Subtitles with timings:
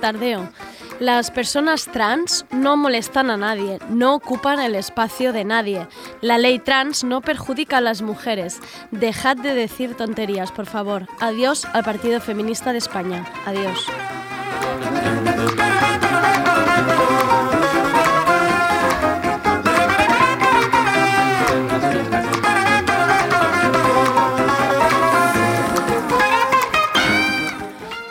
[0.00, 0.48] Tardeo.
[0.98, 5.86] Las personas trans no molestan a nadie, no ocupan el espacio de nadie.
[6.20, 8.60] La ley trans no perjudica a las mujeres.
[8.90, 11.06] Dejad de decir tonterías, por favor.
[11.20, 13.24] Adiós al Partido Feminista de España.
[13.46, 13.86] Adiós.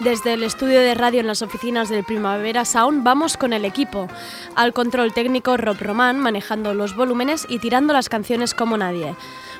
[0.09, 4.07] Desde el estudio de radio en las oficinas del Primavera Sound vamos con el equipo.
[4.55, 9.13] Al control técnico Rob Román manejando los volúmenes y tirando las canciones como nadie.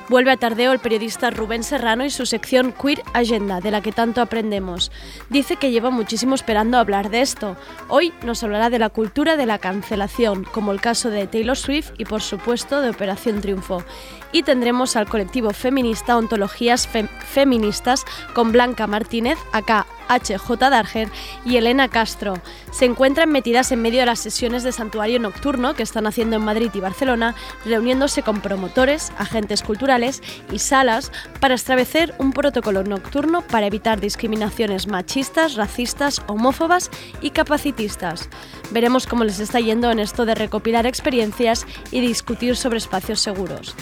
[0.08, 3.92] Vuelve a tardeo el periodista Rubén Serrano y su sección Queer Agenda, de la que
[3.92, 4.90] tanto aprendemos.
[5.28, 7.56] Dice que lleva muchísimo esperando hablar de esto.
[7.86, 11.92] Hoy nos hablará de la cultura de la cancelación, como el caso de Taylor Swift
[11.96, 13.84] y por supuesto de Operación Triunfo.
[14.32, 18.04] Y tendremos al colectivo feminista Ontologías Feministas
[18.34, 21.08] con Blanca Martínez, acá HJ Darger
[21.44, 22.34] y Elena Castro.
[22.72, 26.44] Se encuentran metidas en medio de las sesiones de santuario nocturno que están haciendo en
[26.44, 33.42] Madrid y Barcelona, reuniéndose con promotores, agentes culturales y salas para establecer un protocolo nocturno
[33.42, 36.90] para evitar discriminaciones machistas, racistas, homófobas
[37.20, 38.28] y capacitistas.
[38.70, 43.74] Veremos cómo les está yendo en esto de recopilar experiencias y discutir sobre espacios seguros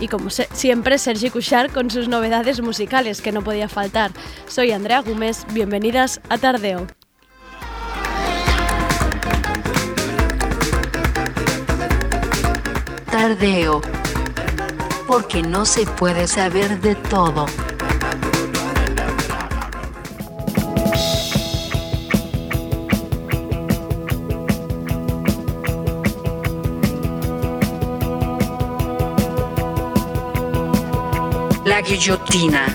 [0.00, 4.12] y como siempre Sergi Cuchar con sus novedades musicales que no podía faltar.
[4.48, 6.86] Soy Andrea Gómez, bienvenidas a Tardeo.
[13.10, 13.80] Tardeo.
[15.06, 17.46] Porque no se puede saber de todo.
[31.76, 32.74] La guillotina.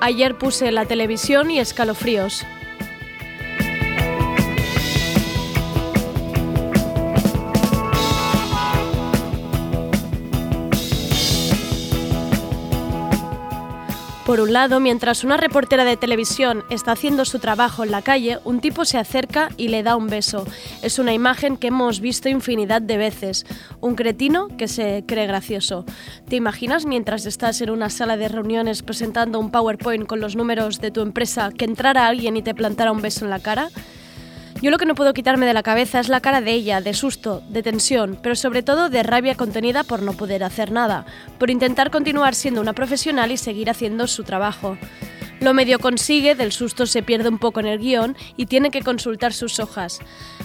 [0.00, 2.46] Ayer puse la televisión y escalofríos.
[14.36, 18.38] Por un lado, mientras una reportera de televisión está haciendo su trabajo en la calle,
[18.44, 20.44] un tipo se acerca y le da un beso.
[20.82, 23.46] Es una imagen que hemos visto infinidad de veces.
[23.80, 25.86] Un cretino que se cree gracioso.
[26.28, 30.82] ¿Te imaginas mientras estás en una sala de reuniones presentando un PowerPoint con los números
[30.82, 33.70] de tu empresa que entrara alguien y te plantara un beso en la cara?
[34.62, 36.94] Yo lo que no puedo quitarme de la cabeza es la cara de ella, de
[36.94, 41.04] susto, de tensión, pero sobre todo de rabia contenida por no poder hacer nada,
[41.38, 44.78] por intentar continuar siendo una profesional y seguir haciendo su trabajo.
[45.40, 48.80] Lo medio consigue, del susto se pierde un poco en el guion y tiene que
[48.80, 49.98] consultar sus hojas.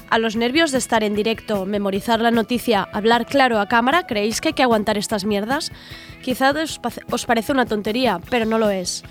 [0.10, 4.42] A los nervios de estar en directo, memorizar la noticia, hablar claro a cámara, ¿creéis
[4.42, 5.72] que hay que aguantar estas mierdas?
[6.22, 9.04] Quizá os, parece una tontería, pero no lo es.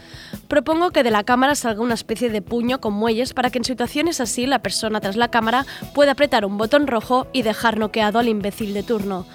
[0.50, 3.64] Propongo que de la cámara salga una especie de puño con muelles para que en
[3.64, 8.18] situaciones así la persona tras la cámara pueda apretar un botón rojo y dejar noqueado
[8.18, 9.26] al imbécil de turno.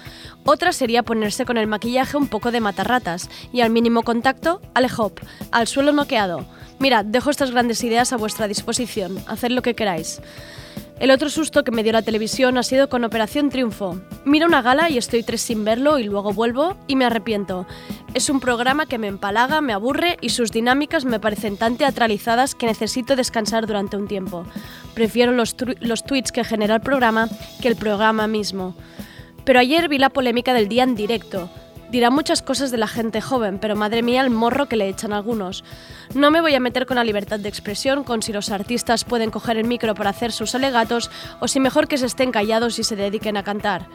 [0.44, 5.20] Otra sería ponerse con el maquillaje un poco de matarratas y al mínimo contacto, alejop,
[5.52, 6.44] al suelo noqueado.
[6.80, 10.20] Mirad, dejo estas grandes ideas a vuestra disposición, haced lo que queráis.
[10.98, 14.00] El otro susto que me dio la televisión ha sido con Operación Triunfo.
[14.24, 17.66] Miro una gala y estoy tres sin verlo y luego vuelvo y me arrepiento.
[18.14, 22.54] Es un programa que me empalaga, me aburre y sus dinámicas me parecen tan teatralizadas
[22.54, 24.46] que necesito descansar durante un tiempo.
[24.94, 27.28] Prefiero los, los tweets que genera el programa
[27.60, 28.74] que el programa mismo.
[29.44, 31.50] Pero ayer vi la polémica del día en directo.
[31.90, 35.12] Dirá muchas cosas de la gente joven, pero madre mía el morro que le echan
[35.12, 35.62] algunos.
[36.14, 39.30] No me voy a meter con la libertad de expresión, con si los artistas pueden
[39.30, 41.10] coger el micro para hacer sus alegatos
[41.40, 43.86] o si mejor que se estén callados y se dediquen a cantar.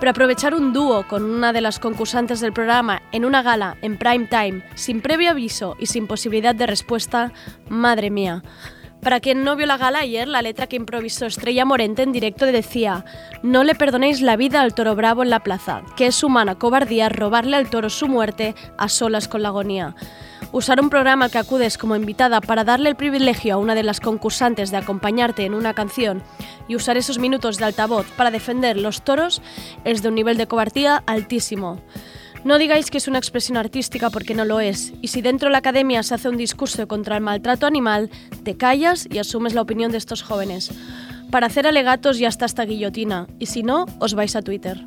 [0.00, 3.98] Pero aprovechar un dúo con una de las concursantes del programa en una gala en
[3.98, 7.32] prime time, sin previo aviso y sin posibilidad de respuesta,
[7.68, 8.42] madre mía.
[9.04, 12.46] Para quien no vio la gala ayer, la letra que improvisó Estrella Morente en directo
[12.46, 13.04] decía:
[13.42, 17.10] No le perdonéis la vida al toro bravo en la plaza, que es humana cobardía
[17.10, 19.94] robarle al toro su muerte a solas con la agonía.
[20.52, 24.00] Usar un programa que acudes como invitada para darle el privilegio a una de las
[24.00, 26.22] concursantes de acompañarte en una canción
[26.66, 29.42] y usar esos minutos de altavoz para defender los toros
[29.84, 31.78] es de un nivel de cobardía altísimo.
[32.44, 35.52] No digáis que es una expresión artística porque no lo es, y si dentro de
[35.52, 38.10] la academia se hace un discurso contra el maltrato animal,
[38.42, 40.70] te callas y asumes la opinión de estos jóvenes.
[41.30, 44.84] Para hacer alegatos ya está esta guillotina, y si no, os vais a Twitter.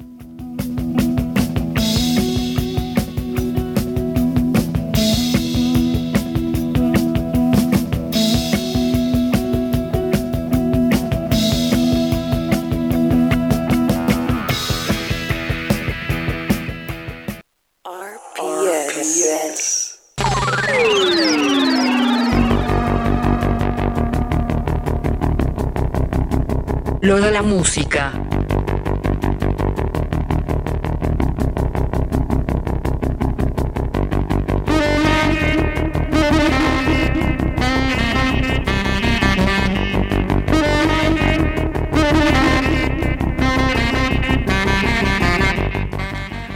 [27.47, 28.11] Música.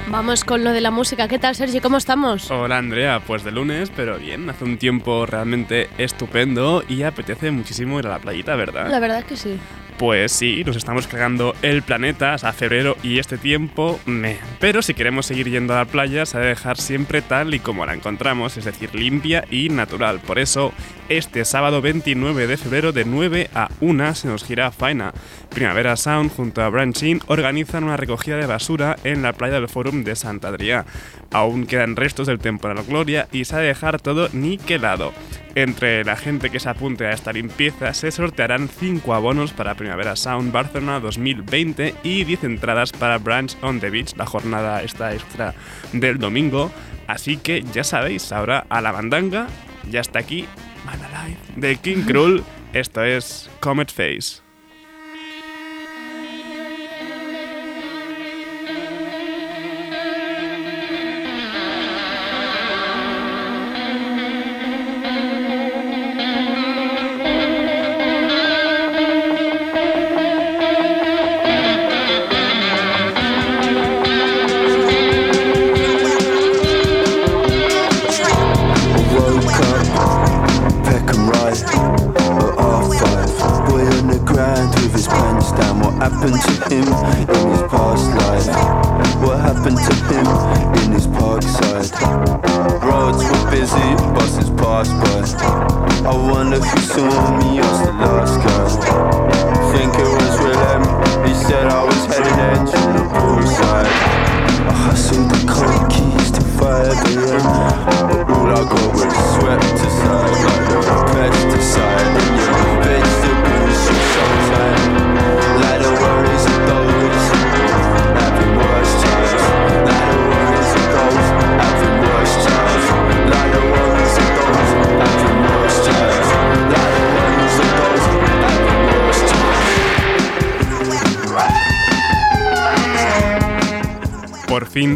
[0.10, 1.28] Vamos con lo de la música.
[1.28, 1.82] ¿Qué tal, Sergio?
[1.82, 2.52] ¿Cómo estamos?
[2.52, 3.22] Hola, Andrea.
[3.26, 4.50] Pues de lunes, pero bien.
[4.50, 8.90] Hace un tiempo realmente estupendo y apetece muchísimo ir a la playita, ¿verdad?
[8.92, 9.58] La verdad que sí.
[10.02, 14.40] Pues sí, nos estamos cargando el planeta a febrero y este tiempo me.
[14.60, 17.60] Pero si queremos seguir yendo a la playa, se ha de dejar siempre tal y
[17.60, 20.20] como la encontramos, es decir, limpia y natural.
[20.20, 20.74] Por eso,
[21.08, 25.14] este sábado 29 de febrero de 9 a 1 se nos gira Faina.
[25.50, 30.04] Primavera Sound junto a Branching organizan una recogida de basura en la playa del Fórum
[30.04, 30.84] de Santa Adrià.
[31.32, 35.14] Aún quedan restos del temporal Gloria y se ha de dejar todo niquelado.
[35.56, 40.16] Entre la gente que se apunte a esta limpieza se sortearán 5 abonos para Primavera
[40.16, 45.54] Sound Barcelona 2020 y 10 entradas para Branch on the Beach, la jornada esta extra
[45.94, 46.72] del domingo.
[47.08, 49.48] Así que ya sabéis, ahora a la bandanga,
[49.90, 50.46] ya está aquí
[50.86, 52.44] Man Alive de King Krull.
[52.74, 54.51] Esto es Comet Face.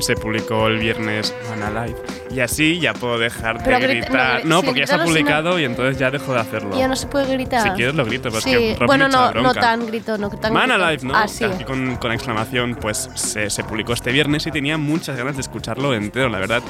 [0.02, 1.98] Se publicó el viernes Man Alive.
[2.32, 4.46] Y así ya puedo dejar de gritar.
[4.46, 5.06] no, porque ya no.
[5.06, 6.78] publicado y entonces ya dejo de hacerlo.
[6.78, 7.64] Ya no se puede gritar.
[7.64, 10.70] Si quieres lo grito, pero es que Bueno, no, no tan grito, no tan Man
[10.70, 10.86] grito.
[10.86, 11.16] Alive, ¿no?
[11.16, 11.46] Ah, sí.
[11.66, 15.94] Con, con exclamación, pues se, se publicó este viernes y tenía muchas ganas de escucharlo
[15.94, 16.64] entero, la verdad.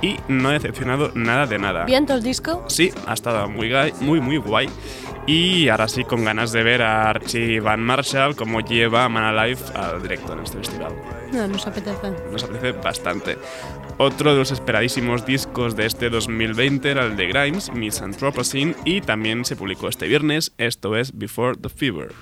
[0.00, 1.84] Y no he decepcionado nada de nada.
[1.84, 2.64] ¿Vientos disco?
[2.68, 4.68] Sí, ha estado muy, guay, muy, muy guay.
[5.26, 9.60] Y ahora sí, con ganas de ver a Archie Van Marshall como lleva Man Alive
[9.74, 10.92] al directo en este festival.
[11.32, 12.12] No, nos apetece.
[12.30, 13.38] Nos apetece bastante.
[13.98, 19.00] Otro de los esperadísimos discos de este 2020 era el de Grimes, Miss Anthropocene, y
[19.00, 22.12] también se publicó este viernes, esto es Before the Fever.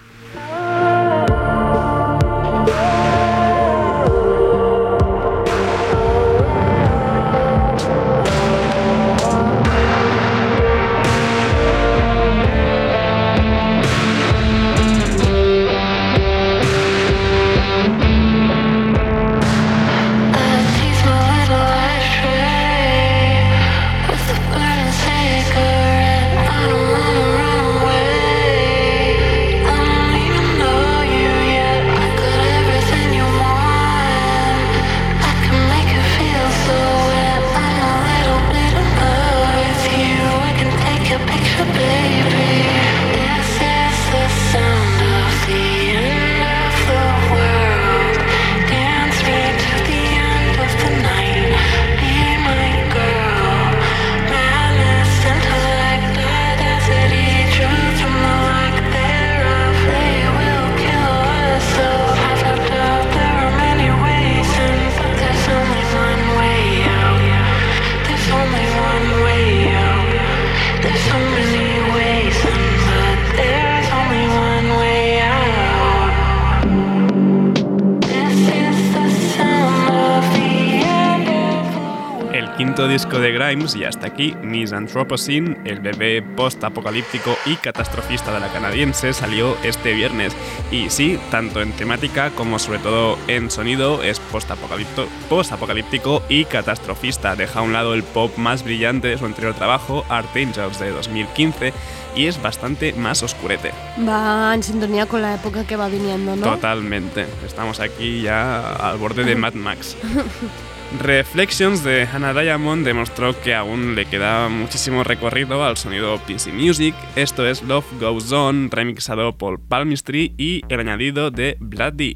[83.30, 89.56] De Grimes y hasta aquí Misanthropocene, el bebé post-apocalíptico y catastrofista de la canadiense, salió
[89.62, 90.34] este viernes.
[90.70, 97.36] Y sí, tanto en temática como sobre todo en sonido, es post-apocalíptico y catastrofista.
[97.36, 100.90] Deja a un lado el pop más brillante de su anterior trabajo, Art Angels de
[100.90, 101.72] 2015,
[102.16, 103.72] y es bastante más oscurete.
[104.06, 106.42] Va en sintonía con la época que va viniendo, ¿no?
[106.42, 107.26] Totalmente.
[107.46, 109.96] Estamos aquí ya al borde de Mad Max.
[110.98, 116.96] Reflections de Hannah Diamond demostró que aún le queda muchísimo recorrido al sonido PC Music.
[117.14, 122.14] Esto es Love Goes On, remixado por Palmistry y el añadido de Bloody.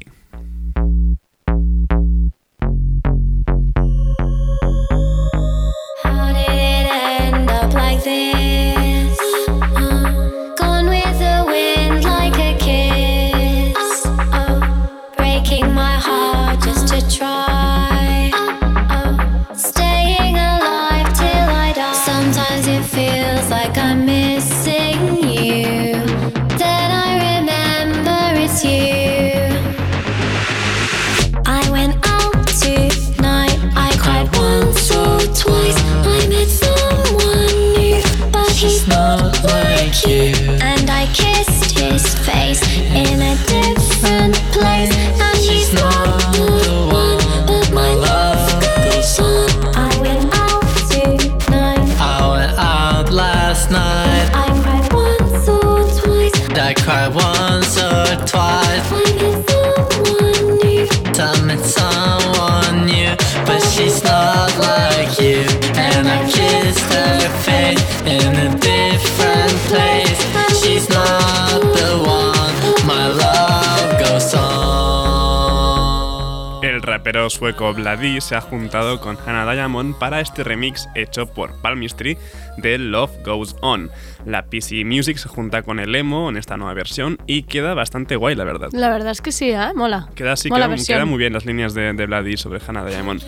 [77.73, 82.17] Vladi se ha juntado con Hannah Diamond para este remix hecho por Palmistry
[82.57, 83.89] de Love Goes On.
[84.25, 88.15] La PC Music se junta con el emo en esta nueva versión y queda bastante
[88.15, 88.69] guay, la verdad.
[88.71, 89.73] La verdad es que sí, ¿eh?
[89.75, 90.09] Mola.
[90.15, 93.21] Queda así, Mola queda, muy bien las líneas de, de sobre Hannah Diamond.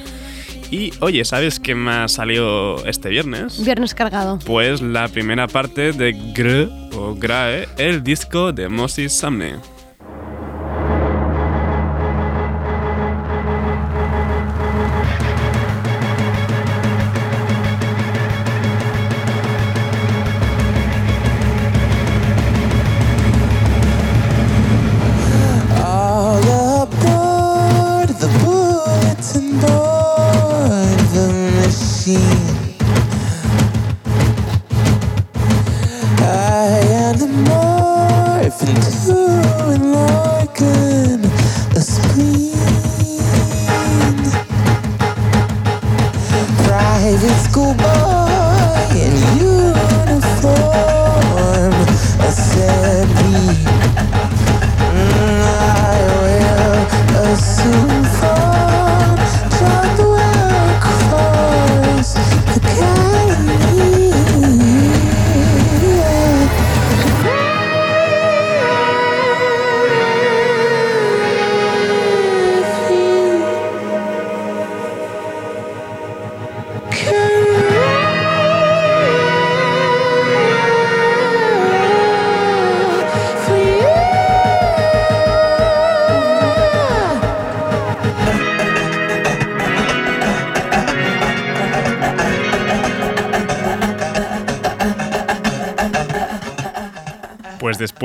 [0.70, 3.64] Y oye, ¿sabes qué más salió este viernes?
[3.64, 4.38] Viernes cargado.
[4.46, 9.54] Pues la primera parte de Gr o Grae, el disco de Moses Sumney.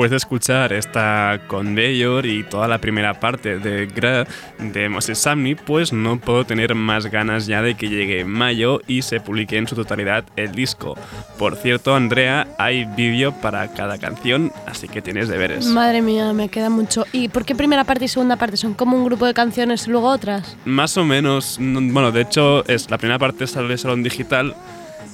[0.03, 4.27] Después de escuchar esta Conveyor y toda la primera parte de Gra
[4.59, 9.01] de Moses Samni, pues no puedo tener más ganas ya de que llegue mayo y
[9.03, 10.97] se publique en su totalidad el disco.
[11.39, 15.67] Por cierto, Andrea, hay vídeo para cada canción, así que tienes deberes.
[15.67, 17.05] Madre mía, me queda mucho.
[17.13, 18.57] ¿Y por qué primera parte y segunda parte?
[18.57, 20.57] ¿Son como un grupo de canciones y luego otras?
[20.65, 24.53] Más o menos, no- bueno, de hecho, es la primera parte sale solo en digital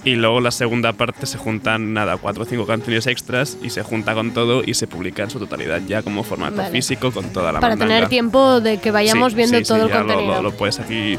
[0.10, 3.84] y luego la segunda parte se juntan, nada, cuatro o cinco canciones extras y se
[3.84, 6.72] junta con todo y se publica en su totalidad ya como formato Vale.
[6.72, 7.96] físico con toda la Para mandanga.
[7.96, 10.36] tener tiempo de que vayamos Sí, viendo sí, sí, todo el ya lo- contenido.
[10.36, 11.18] Lo, lo puedes aquí.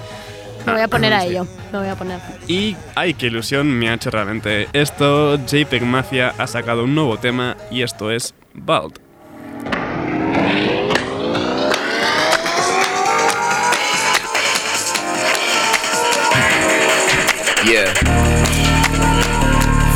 [0.66, 1.28] Me voy a Ah, poner a sí.
[1.28, 1.46] ello.
[1.72, 2.20] Me voy a poner.
[2.48, 5.38] Y ay, qué ilusión me ha hecho realmente esto.
[5.46, 8.98] JPEG Mafia ha sacado un nuevo tema y esto es Bald.
[17.66, 18.19] Yeah.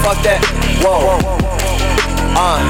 [0.04, 0.37] Fuck that.
[0.84, 1.16] Whoa.
[2.37, 2.61] Uh.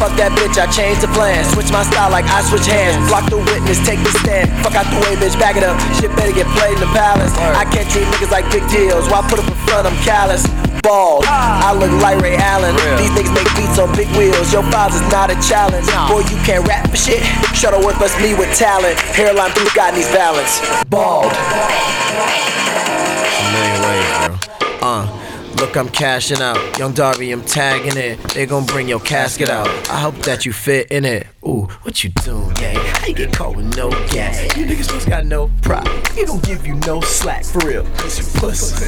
[0.00, 1.44] fuck that bitch, I changed the plan.
[1.52, 2.96] Switch my style like I switch hands.
[3.12, 4.48] Block the witness, take the stand.
[4.64, 5.76] Fuck out the way, bitch, back it up.
[6.00, 7.28] Shit better get played in the palace.
[7.36, 9.04] I can't treat niggas like big deals.
[9.12, 10.48] Why put up in front, I'm callous.
[10.80, 12.72] Bald, I look like Ray Allen.
[12.96, 14.48] These niggas make beats on big wheels.
[14.48, 15.84] Your files is not a challenge.
[16.08, 17.20] Boy, you can't rap for shit.
[17.52, 18.96] Shuttleworth must me with talent.
[19.12, 20.56] Hairline blue got these balance.
[20.88, 21.36] Bald.
[25.78, 26.76] I'm cashing out.
[26.76, 28.18] Young Darby, I'm tagging it.
[28.34, 29.68] They gon' bring your casket out.
[29.88, 31.28] I hope that you fit in it.
[31.46, 32.74] Ooh, what you doing, gang?
[32.74, 34.56] How you get caught with no gas?
[34.56, 35.86] You niggas just got no pride.
[36.16, 37.84] He don't give you no slack, for real.
[37.96, 38.86] Cause you pussy.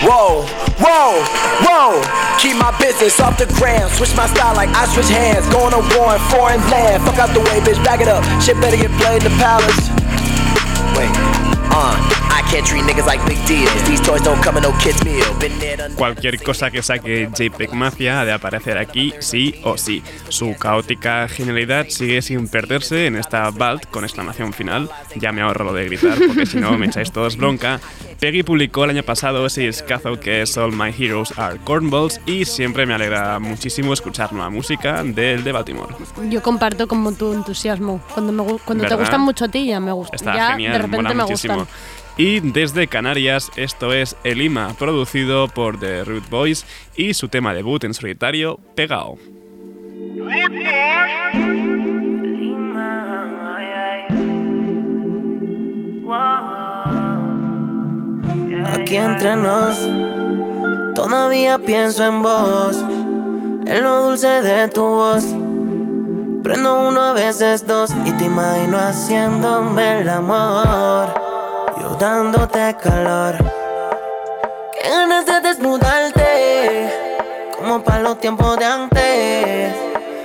[0.00, 0.46] Whoa,
[0.80, 1.24] whoa,
[1.66, 2.38] whoa.
[2.40, 3.92] Keep my business off the ground.
[3.92, 5.46] Switch my style like I switch hands.
[5.50, 7.02] Going to war in foreign land.
[7.04, 7.82] Fuck out the way, bitch.
[7.84, 8.24] Back it up.
[8.40, 9.97] Shit better get played in the palace.
[15.96, 20.02] Cualquier cosa que saque JPEG Mafia ha de aparecer aquí sí o sí.
[20.28, 24.90] Su caótica genialidad sigue sin perderse en esta Vault con exclamación final.
[25.16, 27.80] Ya me ahorro lo de gritar porque si no me echáis todos bronca.
[28.18, 32.44] Peggy publicó el año pasado ese discazo que es All My Heroes Are Cornballs y
[32.44, 35.94] siempre me alegra muchísimo escuchar nueva música del de Baltimore.
[36.28, 38.00] Yo comparto como tu entusiasmo.
[38.14, 40.16] Cuando, me cuando te gustan mucho a ti, ya me gusta.
[40.16, 41.54] Está ya genial, de repente mola me muchísimo.
[41.58, 41.67] gustan.
[42.16, 47.84] Y desde Canarias, esto es Elima, producido por The Root Boys y su tema debut
[47.84, 49.18] en solitario, Pegao.
[58.72, 59.88] Aquí entre nos,
[60.94, 62.84] todavía pienso en vos,
[63.66, 65.24] en lo dulce de tu voz.
[66.42, 71.27] Prendo uno a veces dos y te imagino haciéndome el amor,
[71.98, 73.36] dándote calor.
[74.72, 76.90] Qué ganas de desnudarte,
[77.56, 79.74] como para los tiempos de antes.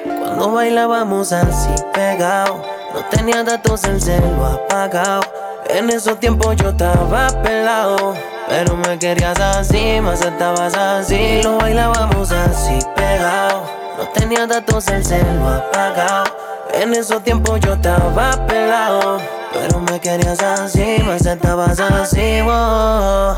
[0.06, 5.22] Cuando bailábamos así pegado, no tenía datos el celo apagado.
[5.68, 8.14] En esos tiempos yo estaba pelado,
[8.48, 11.42] pero me querías así, me aceptabas así.
[11.42, 13.64] Lo bailábamos así pegado,
[13.98, 16.26] no tenía datos el celo apagado.
[16.74, 19.20] En esos tiempos yo estaba pelado,
[19.54, 22.42] pero me querías así, me aceptabas así.
[22.42, 23.36] wow.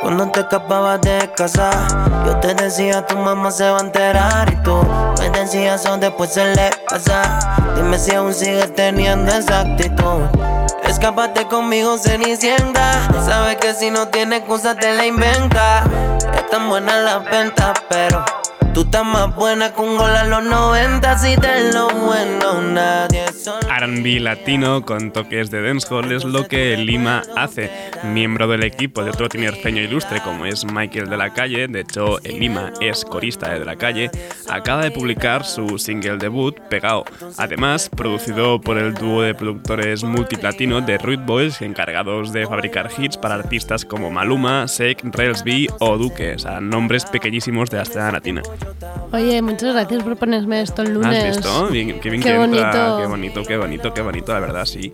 [0.00, 1.70] Cuando te escapabas de casa,
[2.26, 4.76] yo te decía tu mamá se va a enterar y tú
[5.18, 7.56] me decías eso después se le pasa.
[7.74, 10.20] Dime si aún sigues teniendo esa actitud.
[10.84, 12.92] Escápate conmigo, Cenicienta.
[13.24, 15.84] Sabes que si no tienes excusa te la inventa.
[16.34, 18.22] Es tan buena la venta, pero
[18.72, 21.18] tú estás más buena con gol a los 90.
[21.18, 23.24] Si de lo bueno nadie.
[23.68, 27.70] R&B latino con toques de dancehall es lo que Lima hace.
[28.04, 32.18] Miembro del equipo de otro tinerfeño ilustre como es Michael de la Calle, de hecho
[32.24, 34.10] Lima es corista de, de la Calle,
[34.48, 37.04] acaba de publicar su single debut, Pegao.
[37.36, 43.16] Además, producido por el dúo de productores multiplatino de Rude Boys, encargados de fabricar hits
[43.16, 47.82] para artistas como Maluma, Sek, Rails B o Duque, o sea, nombres pequeñísimos de la
[47.82, 48.42] escena latina.
[49.12, 51.24] Oye, muchas gracias por ponerme esto el lunes.
[51.24, 51.68] ¿Has visto?
[51.68, 52.98] Bien- qué bien Qué que entra, bonito.
[53.00, 54.92] Qué bonito, qué bonito, qué bonito, la verdad, sí.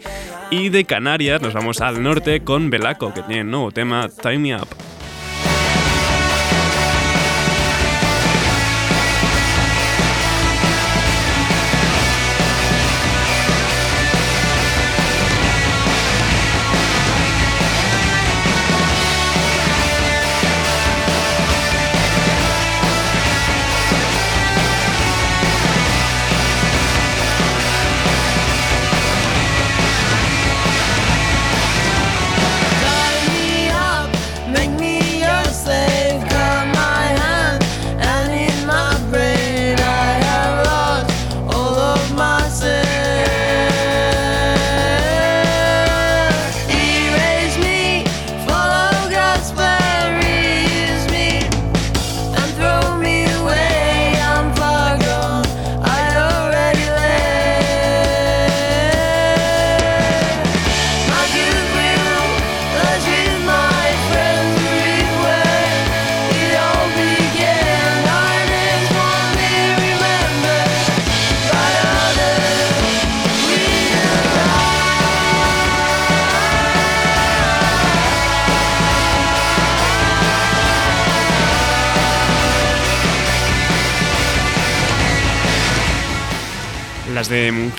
[0.51, 4.39] Y de Canarias nos vamos al norte con Belaco, que tiene un nuevo tema, Time
[4.39, 4.69] Me Up.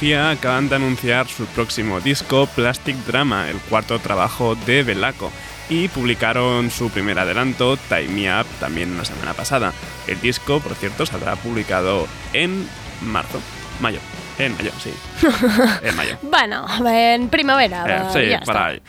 [0.10, 5.32] Acaban de anunciar su próximo disco, Plastic Drama, el cuarto trabajo de Belaco.
[5.70, 9.72] y publicaron su primer adelanto, Time Me Up, también la semana pasada.
[10.08, 12.68] El disco, por cierto, saldrá publicado en
[13.02, 13.40] marzo,
[13.80, 14.00] mayo.
[14.38, 14.92] En mayo, sí.
[15.84, 16.18] en mayo.
[16.24, 17.86] Bueno, en primavera.
[17.86, 18.66] Eh, sí, ya para está.
[18.66, 18.82] ahí.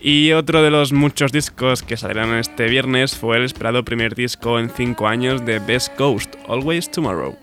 [0.00, 4.58] Y otro de los muchos discos que salieron este viernes fue el esperado primer disco
[4.58, 7.36] en cinco años de Best Coast, Always Tomorrow.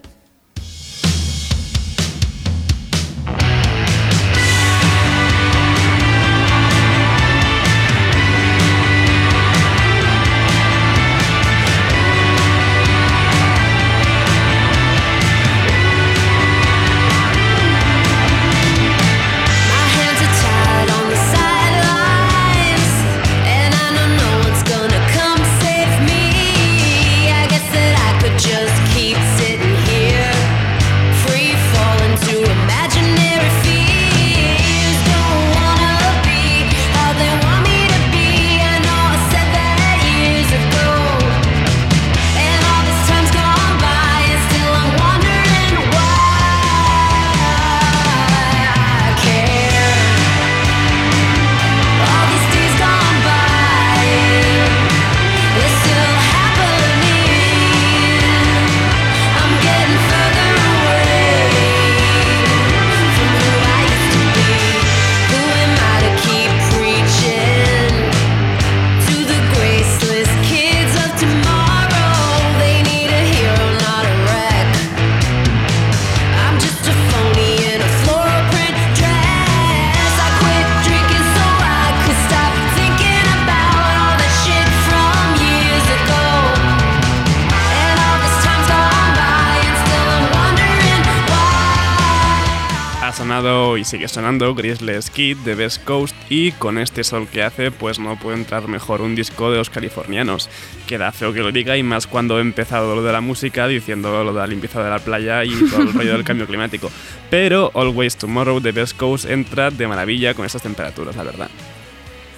[94.07, 98.17] Sigue sonando Grizzly's Kid de Best Coast y con este sol que hace pues no
[98.17, 100.49] puede entrar mejor un disco de los californianos.
[100.87, 104.23] Queda feo que lo diga y más cuando he empezado lo de la música diciendo
[104.23, 106.91] lo de la limpieza de la playa y todo el rollo del cambio climático.
[107.29, 111.49] Pero Always Tomorrow de Best Coast entra de maravilla con estas temperaturas, la verdad.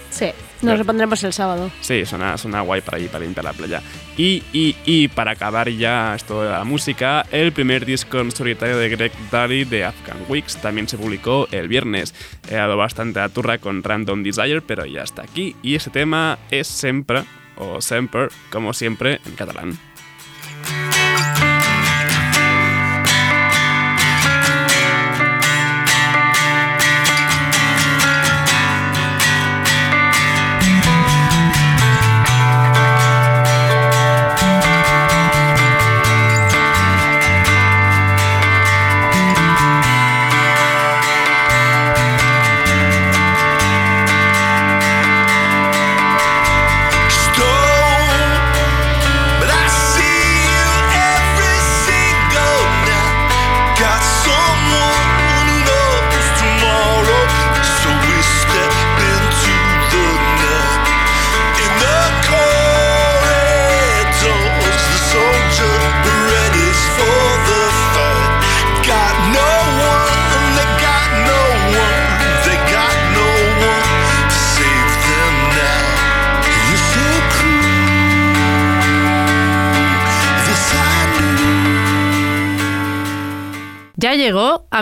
[0.09, 1.71] Sí, nos lo pondremos el sábado.
[1.81, 3.81] Sí, suena, suena guay para ir para limpiar la playa.
[4.17, 8.77] Y, y, y para acabar ya esto de la música, el primer disco en solitario
[8.77, 12.13] de Greg Daddy de Afghan Weeks también se publicó el viernes.
[12.49, 15.55] He dado bastante a turra con Random Desire, pero ya está aquí.
[15.61, 17.23] Y ese tema es Sempre,
[17.57, 19.88] o Semper, como siempre, en catalán.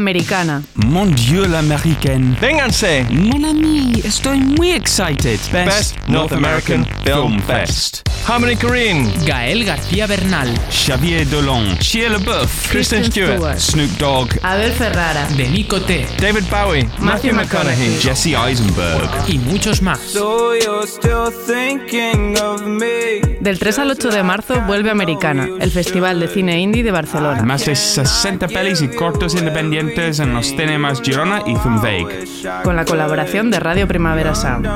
[0.07, 0.61] Americana.
[0.75, 2.33] Mon Dieu, l'américaine.
[2.39, 3.03] Vénganse.
[3.11, 5.37] Mon ami, estoy muy excited.
[5.51, 8.06] Best North American Film Fest.
[8.27, 9.09] Harmony Korine.
[9.25, 10.53] Gael García Bernal.
[10.69, 11.77] Xavier Dolan.
[11.79, 12.69] Shia LaBeouf.
[12.69, 13.57] Kristen Stewart.
[13.57, 14.33] Snoop Dogg.
[14.43, 15.25] Abel Ferrara.
[15.37, 16.05] Denico T.
[16.19, 16.89] David Bowie.
[16.99, 17.97] Matthew McConaughey.
[18.01, 19.09] Jesse Eisenberg.
[19.27, 19.99] Y muchos más.
[19.99, 23.21] So you're still thinking of me.
[23.39, 27.43] Del 3 al 8 de marzo vuelve Americana, el Festival de Cine Indie de Barcelona.
[27.43, 32.27] Más de 60 pelis y cortos independientes en los cinemas Girona y Zumweg.
[32.63, 34.67] Con la colaboración de Radio Primavera Sound.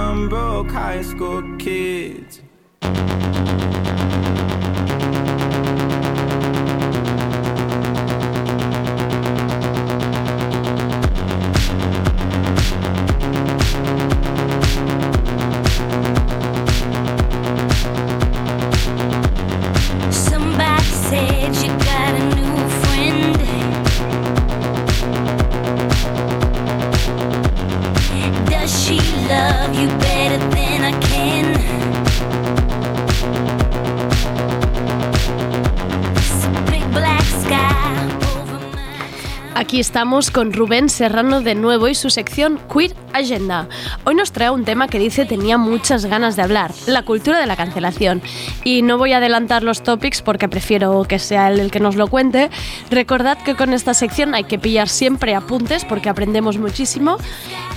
[39.72, 43.70] Aquí estamos con Rubén Serrano de nuevo y su sección Queer Agenda.
[44.04, 47.46] Hoy nos trae un tema que dice tenía muchas ganas de hablar, la cultura de
[47.46, 48.22] la cancelación.
[48.66, 51.96] Y no voy a adelantar los topics porque prefiero que sea él el que nos
[51.96, 52.50] lo cuente.
[52.90, 57.16] Recordad que con esta sección hay que pillar siempre apuntes porque aprendemos muchísimo.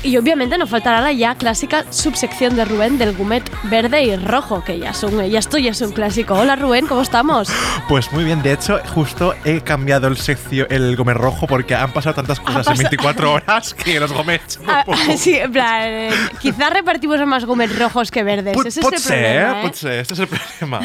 [0.04, 4.62] Y obviamente nos faltará la ya clásica subsección de Rubén del gumet verde y rojo,
[4.62, 6.34] que ya, son, ya esto ya es un clásico.
[6.34, 7.48] Hola Rubén, ¿cómo estamos?
[7.88, 11.90] Pues muy bien, de hecho, justo he cambiado el seccio, el gomet rojo porque han
[11.94, 14.60] pasado tantas cosas en pasa- 24 horas que los gomets.
[14.68, 14.84] Ah,
[15.16, 18.54] sí, en plan, eh, quizás repartimos más gomets rojos que verdes.
[18.54, 19.62] Pot, Ese pot es el ser, problema, ¿eh?
[19.62, 20.80] pot ser, este es el problema.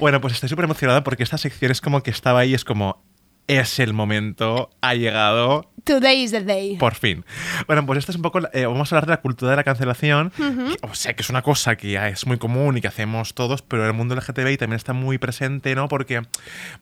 [0.00, 3.04] bueno, pues estoy súper emocionada porque esta sección es como que estaba ahí, es como,
[3.48, 6.76] es el momento, ha llegado, Today is the day.
[6.78, 7.24] por fin.
[7.68, 9.64] Bueno, pues esto es un poco, eh, vamos a hablar de la cultura de la
[9.64, 10.70] cancelación, Ujú.
[10.74, 13.34] que, o sea, que es una cosa que ya es muy común y que hacemos
[13.34, 15.88] todos, pero en el mundo LGTBI también está muy presente, ¿no?
[15.88, 16.22] Porque,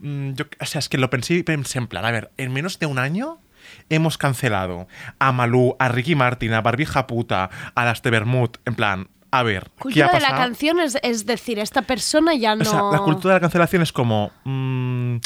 [0.01, 2.53] mm, yo, o sea, es que lo pensé y pensé en plan, a ver, en
[2.53, 3.41] menos de un año
[3.89, 4.87] hemos cancelado
[5.19, 9.43] a Malú, a Ricky Martin, a Barbija Puta, a las de Bermud, en plan, a
[9.43, 12.63] ver, ¿qué Cultura ha de la canción es, es decir, esta persona ya no.
[12.63, 14.31] O sea, la cultura de la cancelación es como.
[14.45, 15.17] mm,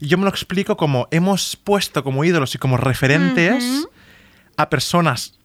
[0.00, 3.88] yo me lo explico como hemos puesto como ídolos y como referentes
[4.56, 5.38] a personas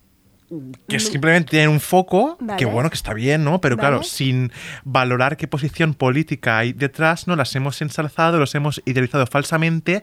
[0.88, 2.58] que simplemente tienen un foco, Vale.
[2.58, 3.62] que bueno, que está bien, ¿no?
[3.62, 4.52] Pero claro, sin
[4.84, 7.36] valorar qué posición política hay detrás, ¿no?
[7.36, 10.02] Las hemos ensalzado, los hemos idealizado falsamente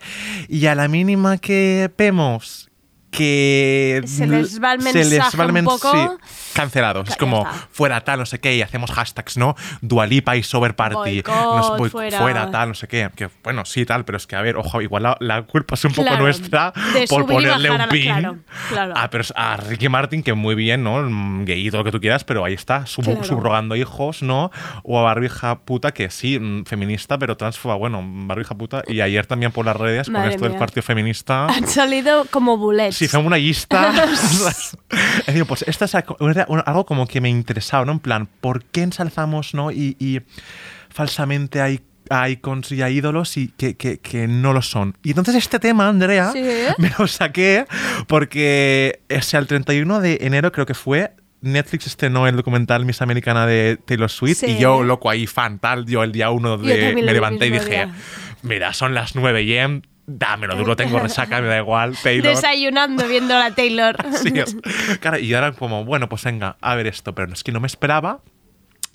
[0.49, 2.71] y a la mínima que vemos
[3.11, 5.91] que Se les va el se les mensaje va el poco.
[5.93, 7.09] sí, cancelados.
[7.09, 9.55] Es como fuera tal, no sé qué, y hacemos hashtags, ¿no?
[9.81, 11.23] Dualipa y Sober Party.
[11.27, 12.19] No fuera.
[12.19, 12.51] fuera.
[12.51, 13.09] tal, no sé qué.
[13.15, 15.85] Que bueno, sí, tal, pero es que a ver, ojo, igual la, la culpa es
[15.85, 16.73] un poco nuestra
[17.09, 18.37] por ponerle un la- pin claro,
[18.69, 18.95] claro.
[18.97, 21.03] A, pers- a Ricky Martin, que muy bien, ¿no?
[21.03, 24.51] Mm, Gay y todo lo que tú quieras, pero ahí está, sub- subrogando hijos, ¿no?
[24.83, 28.83] O a Barbija Puta, que sí, mm, feminista, pero transfoba, bueno, Barbija Puta.
[28.87, 30.59] Y ayer también por las redes, con Madre esto del mía.
[30.59, 31.47] partido feminista.
[31.47, 32.96] Han salido como bullets.
[32.97, 33.93] Sí, fue una lista.
[35.21, 37.93] es decir, pues esto es algo- como que me interesaba, ¿no?
[37.93, 39.71] En plan, ¿por qué ensalzamos, ¿no?
[39.71, 40.21] Y, y
[40.91, 44.97] falsamente hay a icons y a ídolos y que, que- que no lo son.
[45.03, 46.43] Y entonces este tema, Andrea, Sí.
[46.79, 47.67] me lo saqué
[48.07, 51.13] porque ese el 31 de enero creo que fue.
[51.43, 54.47] Netflix estrenó el documental Miss Americana de Taylor Swift Sí.
[54.53, 57.51] y yo, loco, ahí fan, tal, yo el día uno Yo de, me levanté y
[57.51, 57.95] dije, día.
[58.43, 62.35] mira, son las 9 y em, dámelo duro, tengo resaca, me da igual, Taylor.
[62.35, 63.97] Desayunando viendo a la Taylor.
[64.23, 64.57] Sí, es-
[65.01, 67.67] claro, y ahora como, bueno, pues venga, a ver esto, pero es que no me
[67.67, 68.21] esperaba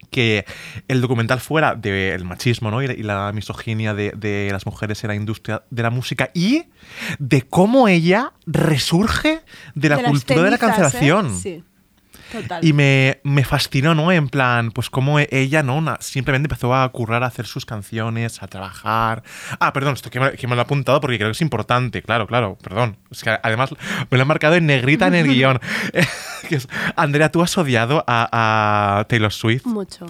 [0.09, 0.45] que
[0.89, 2.81] el documental fuera del machismo ¿no?
[2.83, 6.63] y, y la misoginia de, de las mujeres en la industria de la música y
[7.19, 9.41] de cómo ella resurge
[9.75, 10.59] de la De cultura de la ¿eh?
[10.59, 11.37] cancelación.
[11.37, 11.63] Sí.
[12.31, 12.63] Total.
[12.63, 14.11] Y me, me fascinó, ¿no?
[14.11, 15.81] En plan, pues cómo ella, ¿no?
[15.81, 19.23] Na- simplemente empezó a currar, a hacer sus canciones, a trabajar.
[19.59, 22.01] Ah, perdón, esto que me, que me lo he apuntado porque creo que es importante,
[22.01, 22.97] claro, claro, perdón.
[23.09, 23.71] Es que además
[24.09, 25.59] me lo he marcado en negrita en el guion.
[26.47, 29.65] Que es, Andrea, ¿tú has odiado a, a Taylor Swift?
[29.65, 30.05] Mucho.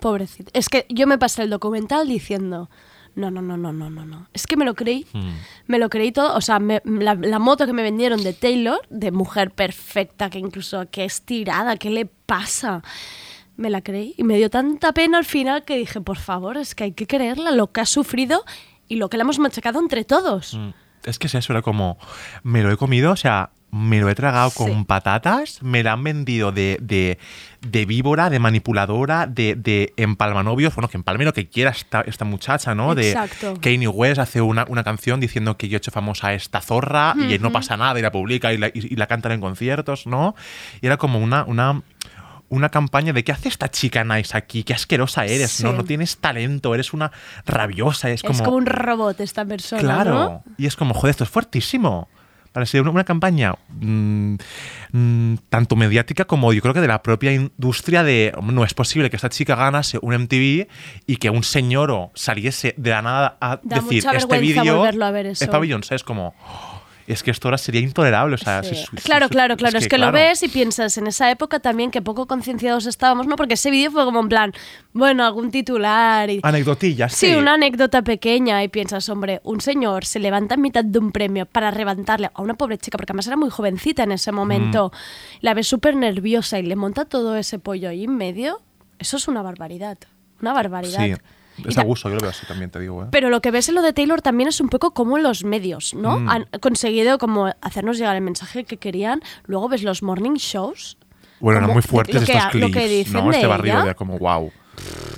[0.00, 0.50] Pobrecito.
[0.54, 2.70] Es que yo me pasé el documental diciendo,
[3.20, 4.28] no, no, no, no, no, no, no.
[4.32, 5.06] Es que me lo creí.
[5.12, 5.30] Hmm.
[5.66, 6.34] Me lo creí todo.
[6.36, 10.38] O sea, me- la, la moto que me vendieron de Taylor, de mujer perfecta, que
[10.38, 12.82] incluso que es tirada, ¿qué le pasa?
[13.56, 16.74] Me la creí y me dio tanta pena al final que dije, por favor, es
[16.74, 18.44] que hay que creerla, lo que ha sufrido
[18.88, 20.54] y lo que le hemos machacado entre todos.
[20.54, 20.70] Mm.
[21.04, 21.98] Es que es eso, era como,
[22.42, 26.02] me lo he comido, o sea, me lo he tragado con patatas, me la han
[26.02, 27.18] vendido de, de,
[27.60, 32.24] de víbora, de manipuladora, de, de empalmanovios, bueno, que empalme lo que quiera esta, esta
[32.24, 32.94] muchacha, ¿no?
[32.94, 33.54] De Exacto.
[33.60, 37.14] Kanye West hace una, una canción diciendo que yo he hecho famosa a esta zorra
[37.16, 40.06] y no pasa nada y la publica y la, y, y la cantan en conciertos,
[40.06, 40.34] ¿no?
[40.80, 41.44] Y era como una...
[41.44, 41.82] una
[42.52, 45.62] una campaña de qué hace esta chica nice aquí, qué asquerosa eres, Sí.
[45.62, 45.72] ¿no?
[45.72, 47.12] No tienes talento, eres una
[47.46, 48.34] rabiosa, es como...
[48.34, 49.80] es como un robot esta persona.
[49.80, 50.14] Claro.
[50.14, 50.44] ¿no?
[50.58, 52.08] Y es como, joder, esto es fuertísimo.
[52.52, 54.34] Para ser una, una campaña mm,
[54.92, 59.08] mm, tanto mediática como yo creo que de la propia industria de no es posible
[59.10, 60.66] que esta chica ganase un MTV
[61.06, 65.58] y que un señor saliese de la nada a Da decir este vídeo es para
[65.60, 66.69] Beyoncé, es como "Oh,
[67.12, 68.84] es que esto ahora sería intolerable, o sea, Sí.
[69.02, 69.78] Claro, claro, claro.
[69.78, 73.36] Es que, lo ves y piensas en esa época también que poco concienciados estábamos, ¿no?
[73.36, 74.52] Porque ese vídeo fue como en plan,
[74.92, 76.40] bueno, algún titular y...
[76.42, 80.98] Anecdotillas, Sí, una anécdota pequeña y piensas, hombre, un señor se levanta en mitad de
[80.98, 84.32] un premio para levantarle a una pobre chica, porque además era muy jovencita en ese
[84.32, 84.92] momento,
[85.40, 88.60] la ves súper nerviosa y le monta todo ese pollo ahí en medio,
[88.98, 89.98] eso es una barbaridad,
[90.40, 91.04] una barbaridad.
[91.04, 91.14] Sí,
[91.68, 93.04] es abuso, yo lo veo así también, te digo.
[93.04, 93.06] ¿eh?
[93.10, 95.94] Pero lo que ves en lo de Taylor también es un poco como los medios,
[95.94, 96.20] ¿no?
[96.20, 96.28] Mm.
[96.28, 99.20] Han conseguido como hacernos llegar el mensaje que querían.
[99.44, 100.96] Luego ves los morning shows.
[101.40, 103.22] Bueno, eran muy fuertes que estos lo clips, que ¿no?
[103.30, 103.84] de Este barrio ella.
[103.84, 104.52] de como, wow.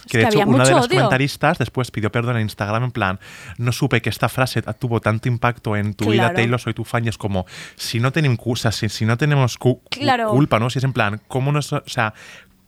[0.08, 0.96] que de que hecho una de las odio.
[0.98, 3.18] comentaristas después pidió perdón en Instagram en plan,
[3.58, 6.32] no supe que esta frase tuvo tanto impacto en tu vida.
[6.32, 7.44] Taylor, soy tu fan, y es como,
[7.76, 10.30] si no tenemos, o sea, si, si no tenemos cu- cu- Claro.
[10.30, 10.70] culpa, ¿no?
[10.70, 12.14] Si es en plan, ¿cómo nos, o sea,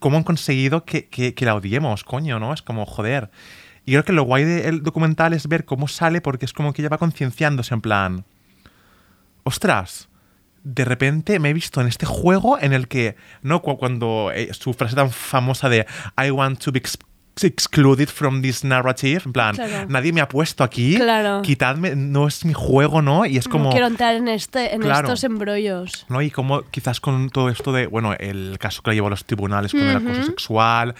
[0.00, 2.52] cómo han conseguido que, que- que la odiemos, coño, ¿no?
[2.54, 3.30] Es como, joder.
[3.86, 6.82] Y creo que lo guay del documental es ver cómo sale porque es como que
[6.82, 8.24] ella va concienciándose en plan,
[9.42, 10.08] ostras,
[10.62, 13.60] de repente me he visto en este juego en el que, ¿no?
[13.60, 16.96] Cu- Cuando eh, su frase tan famosa de I want to be ex-
[17.42, 19.86] excluded from this narrative, en plan, Claro.
[19.90, 21.42] nadie me ha puesto aquí, Claro.
[21.42, 23.26] quitadme, no es mi juego, ¿no?
[23.26, 23.64] Y es como...
[23.64, 25.08] No quiero entrar en, este, en Claro.
[25.08, 26.06] estos embrollos.
[26.08, 26.22] ¿no?
[26.22, 29.24] Y como quizás con todo esto de, bueno, el caso que la llevó a los
[29.26, 30.94] tribunales con el acoso sexual,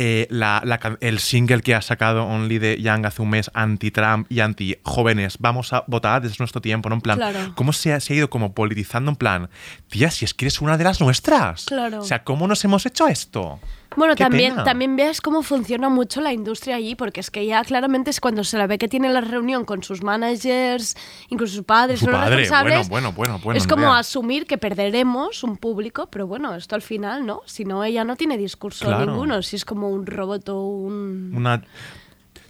[0.00, 3.50] eh, la- la can- el single que ha sacado Only de Young hace un mes
[3.52, 6.94] anti-Trump y anti-jóvenes, vamos a votar desde nuestro tiempo, ¿no?
[6.94, 7.52] En plan, Claro.
[7.56, 9.50] ¿cómo se ha, se ha ido como politizando en plan,
[9.88, 11.64] tía, si es que eres una de las nuestras?
[11.64, 11.98] Claro.
[11.98, 13.58] O sea, ¿cómo nos hemos hecho esto?
[13.96, 14.64] Bueno, Qué también, pena.
[14.64, 18.44] también ves cómo funciona mucho la industria allí, porque es que ya claramente es cuando
[18.44, 20.94] se la ve que tiene la reunión con sus managers,
[21.30, 22.88] incluso sus padres, Su los padre, responsables.
[22.88, 26.82] bueno, bueno, bueno, bueno, es como asumir que perderemos un público, pero bueno, esto al
[26.82, 27.40] final, ¿no?
[27.46, 29.06] Si no, ella no tiene discurso Claro.
[29.06, 31.32] ninguno, si es como un robot o un...
[31.34, 31.62] Una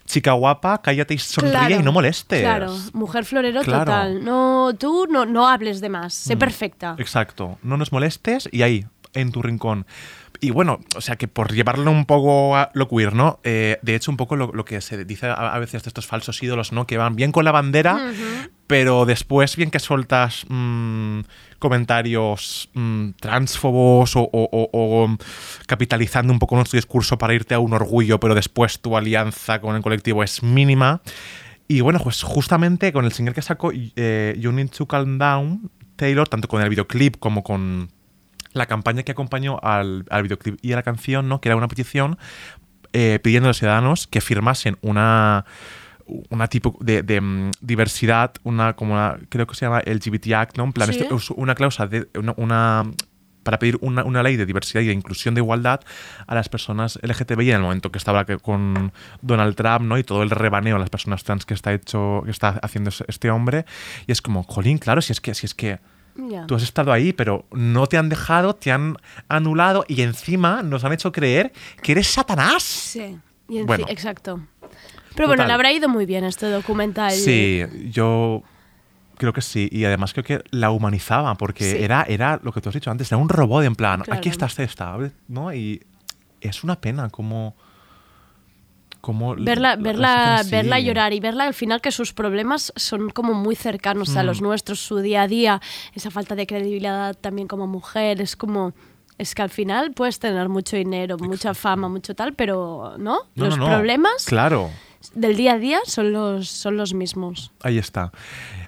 [0.07, 2.41] chica guapa, cállate y sonríe Claro, y no molestes.
[2.41, 3.85] Claro, mujer florero Claro.
[3.85, 4.25] total.
[4.25, 6.39] No, tú no, no hables de más, sé Mm.
[6.39, 6.97] perfecta.
[6.99, 7.59] Exacto.
[7.63, 9.87] No nos molestes y ahí, en tu rincón.
[10.41, 13.41] Y bueno, o sea que por llevarlo un poco a lo queer, ¿no?
[13.43, 16.07] Eh, de hecho, un poco lo, lo que se dice a, a veces de estos
[16.07, 16.87] falsos ídolos, ¿no?
[16.87, 18.13] Que van bien con la bandera,
[18.69, 21.21] pero después bien que sueltas mm,
[21.59, 25.17] comentarios mm, transfobos o, o- o- o
[25.67, 29.75] capitalizando un poco nuestro discurso para irte a un orgullo, pero después tu alianza con
[29.77, 31.01] el colectivo es mínima.
[31.67, 35.71] Y bueno, pues justamente con el single que sacó, eh, You Need to Calm Down,
[35.97, 37.91] Taylor, tanto con el videoclip como con
[38.53, 41.41] la campaña que acompañó al, al videoclip y a la canción, ¿no?
[41.41, 42.19] que era una petición
[42.93, 45.45] eh, pidiendo a los ciudadanos que firmasen una
[46.31, 50.57] una tipo de, de, mm, diversidad, una como una, creo que se llama LGBT Act,
[50.57, 50.65] ¿no?
[50.65, 51.01] En plan, Sí.
[51.01, 52.85] esto es una cláusula de una, una-
[53.43, 55.81] para pedir una, una ley de diversidad y de inclusión de igualdad
[56.27, 59.99] a las personas LGTBI en el momento que estaba con Donald Trump, ¿no?
[59.99, 63.31] Y todo el rebaneo a las personas trans que está hecho, que está haciendo este
[63.31, 63.67] hombre.
[64.07, 65.79] Y es como, jolín, claro, si es que, si es que
[66.47, 68.97] Tú has estado ahí, pero no te han dejado, te han
[69.29, 71.53] anulado y encima nos han hecho creer
[71.83, 72.63] que eres Satanás.
[72.65, 73.87] Sí, y Bueno.
[73.89, 74.41] exacto.
[75.15, 77.13] Pero bueno, le habrá ido muy bien este documental.
[77.13, 78.43] Sí, yo
[79.17, 79.69] creo que sí.
[79.73, 81.77] Y además creo que la humanizaba, porque Sí.
[81.83, 84.19] era, era lo que tú has dicho antes, era un robot en plan, Claro.
[84.19, 84.49] aquí está
[85.29, 85.53] ¿no?
[85.53, 85.83] Y
[86.41, 87.57] es una pena como...
[89.01, 93.11] como Verla, la- la verla, verla llorar y verla al final que sus problemas son
[93.11, 94.27] como muy cercanos a Mm.
[94.27, 95.61] los nuestros, su día a día,
[95.95, 98.73] esa falta de credibilidad también como mujer, es como...
[99.19, 103.19] Es que al final puedes tener mucho dinero, mucha fama, mucho tal, pero ¿no?
[103.35, 103.75] No, los no, no.
[103.75, 104.71] problemas Claro.
[105.15, 107.53] Del día a día son los, son los mismos.
[107.63, 108.11] Ahí está.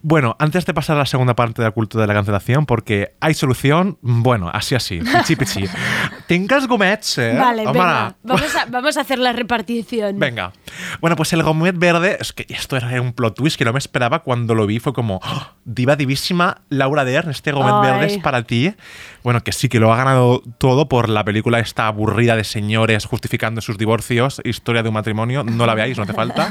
[0.03, 3.15] Bueno, antes de pasar a la segunda parte de la cultura de la cancelación, porque
[3.21, 5.65] hay solución, bueno, así así, pichi pichi.
[6.27, 7.37] Tingues gomets, eh?
[7.39, 10.19] Vale, Home, venga, vamos a, vamos a hacer la repartición.
[10.19, 10.53] Venga.
[11.01, 13.79] Bueno, pues el gomet verde, es que esto era un plot twist que no me
[13.79, 14.79] esperaba cuando lo vi.
[14.79, 17.91] Fue como, "Oh, diva divísima, Laura Dern, este gomet Ay.
[17.91, 18.75] verde es para ti.
[19.23, 23.05] Bueno, que sí, que lo ha ganado todo por la película esta aburrida de señores
[23.05, 25.45] justificando sus divorcios, historia de un matrimonio.
[25.45, 26.51] No la veáis, no hace falta.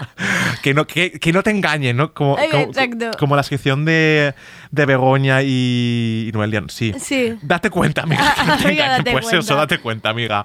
[0.62, 2.14] que, no, que, que no te engañen, ¿no?
[2.14, 2.72] Como, como,
[3.18, 4.34] como la sección de,
[4.70, 6.68] de Begoña y, y.
[6.68, 6.94] Sí.
[6.98, 7.38] Sí.
[7.42, 8.34] Date cuenta, amiga.
[8.34, 10.44] que no te Amiga, engañen, date pues eso, date cuenta, amiga.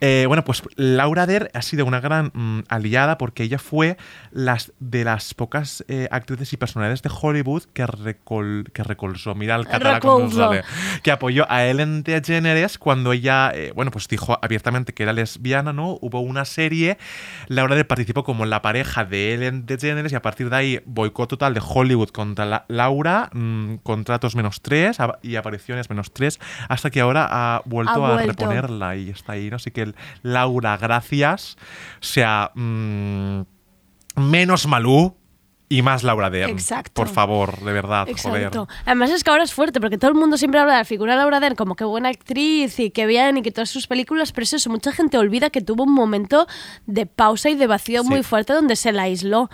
[0.00, 3.96] Eh, bueno, pues Laura Der ha sido una gran mm, aliada porque ella fue
[4.30, 9.56] las de las pocas eh, actrices y personalidades de Hollywood que, recol, que recolsó, mira
[9.56, 10.00] el catalán
[11.02, 15.72] que apoyó a Ellen DeGeneres cuando ella, eh, bueno, pues dijo abiertamente que era lesbiana,
[15.72, 15.98] ¿no?
[16.00, 16.98] Hubo una serie,
[17.48, 21.54] Laura participó como la pareja de Ellen DeGeneres y a partir de ahí boicot total
[21.54, 26.38] de Hollywood contra la- Laura, mm, contratos menos tres y apariciones menos tres,
[26.68, 28.32] hasta que ahora ha vuelto Ha a vuelto.
[28.32, 29.56] reponerla y está ahí, ¿no?
[29.56, 29.92] Así que
[30.22, 31.56] Laura, gracias,
[32.00, 33.40] sea mm,
[34.16, 35.16] menos Malú
[35.78, 36.50] y más Laura Dern.
[36.50, 36.92] Exacto.
[36.94, 38.66] Por favor, de verdad, Exacto.
[38.66, 38.78] joder.
[38.86, 41.12] Además es que ahora es fuerte, porque todo el mundo siempre habla de la figura
[41.14, 44.32] de Laura Dern como que buena actriz y que bien y que todas sus películas,
[44.32, 46.46] pero es eso, mucha gente olvida que tuvo un momento
[46.86, 48.08] de pausa y de vacío Sí.
[48.08, 49.50] muy fuerte donde se la aisló.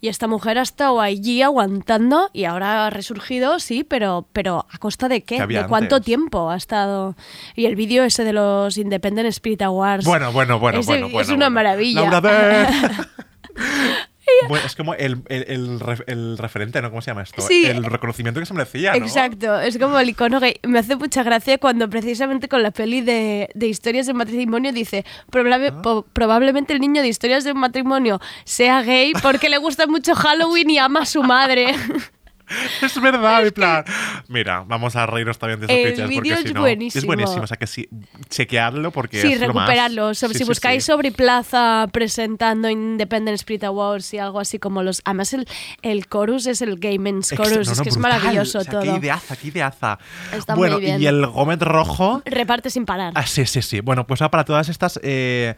[0.00, 4.78] Y esta mujer ha estado allí aguantando y ahora ha resurgido, sí, pero, pero ¿a
[4.78, 5.36] costa de qué?
[5.36, 6.06] ¿Qué había ¿De cuánto antes?
[6.06, 7.16] tiempo ha estado?
[7.56, 10.04] Y el vídeo ese de los Independent Spirit Awards.
[10.04, 11.50] Bueno, bueno, bueno, Ese bueno, es una bueno.
[11.50, 12.00] maravilla.
[12.02, 12.74] Laura Dern.
[14.48, 16.90] Bueno, es como el, el, el ref- el referente, ¿no?
[16.90, 17.42] ¿Cómo se llama esto?
[17.42, 17.64] Sí.
[17.66, 18.96] El reconocimiento que se merecía, ¿no?
[19.04, 20.56] Exacto, es como el icono gay.
[20.62, 25.04] Me hace mucha gracia cuando precisamente con la peli de, de historias de matrimonio dice
[25.30, 25.82] "Probable- Ah.
[25.82, 30.70] po- probablemente el niño de historias de matrimonio sea gay porque le gusta mucho Halloween
[30.70, 31.74] y ama a su madre.
[32.82, 33.84] Es verdad, en plan.
[34.28, 36.98] Mira, vamos a reírnos también de clichés, vídeo porque es si no- buenísimo.
[37.00, 37.88] Es buenísimo, o sea que sí,
[38.28, 39.66] chequeadlo porque sí, es lo más.
[39.66, 40.14] recuperarlo.
[40.14, 44.82] Sobre, Sí, si sí, buscáis sobre Plaza presentando Independent Spirit Awards y algo así como
[44.82, 45.02] los...
[45.04, 45.46] Además el,
[45.82, 48.72] el chorus es el Gay Men's Ex- Chorus, no, es que es maravilloso O sea,
[48.72, 48.82] todo.
[48.82, 49.98] Qué ideaza, qué ideaza.
[50.32, 51.02] Está bueno, muy bien.
[51.02, 52.22] y el Gómez Rojo.
[52.24, 53.12] Reparte sin parar.
[53.14, 53.80] Ah, sí, sí, sí.
[53.80, 55.54] Bueno, pues va para todas estas eh,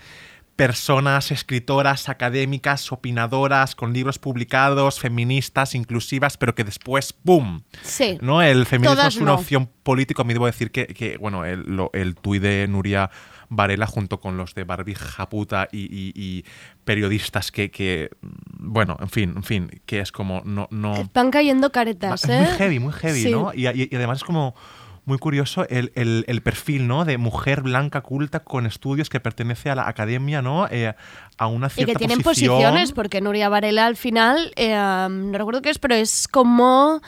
[0.56, 7.64] personas, escritoras, académicas, opinadoras, con libros publicados, feministas, inclusivas, pero que después, ¡boom!
[7.82, 8.18] Sí.
[8.20, 8.40] ¿No?
[8.42, 9.38] El feminismo Todas es una no.
[9.38, 10.22] opción política.
[10.24, 13.10] Me debo decir que, que, bueno, el, lo- el tuit de Nuria
[13.48, 16.44] Varela junto con los de Barbie Japuta y, y- y
[16.84, 18.10] periodistas que, que,
[18.58, 20.68] bueno, en fin, en fin, que es como no...
[20.70, 22.38] no Van cayendo caretas, es ¿eh?
[22.38, 23.30] muy heavy, muy heavy, Sí.
[23.30, 23.52] ¿no?
[23.54, 24.54] Y además es como
[25.06, 27.04] muy curioso el, el- el perfil, ¿no?
[27.04, 30.66] De mujer blanca culta con estudios que pertenece a la academia, ¿no?
[30.70, 30.94] Eh,
[31.36, 32.52] a una Y cierta que tienen posición.
[32.54, 34.74] posiciones, porque Nuria Varela al final, eh,
[35.10, 37.00] no recuerdo qué es, pero es como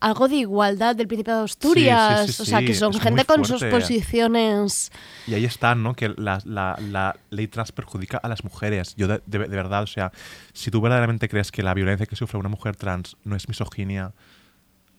[0.00, 2.26] algo de igualdad del Principado de Asturias.
[2.26, 4.90] Sí, sí, sí, o sea, que son es gente con sus posiciones.
[5.26, 5.94] Y ahí están, ¿no?
[5.94, 8.94] Que la, la- la ley trans perjudica a las mujeres.
[8.96, 10.12] Yo, de, de- de verdad, o sea,
[10.52, 14.12] si tú verdaderamente crees que la violencia que sufre una mujer trans no es misoginia,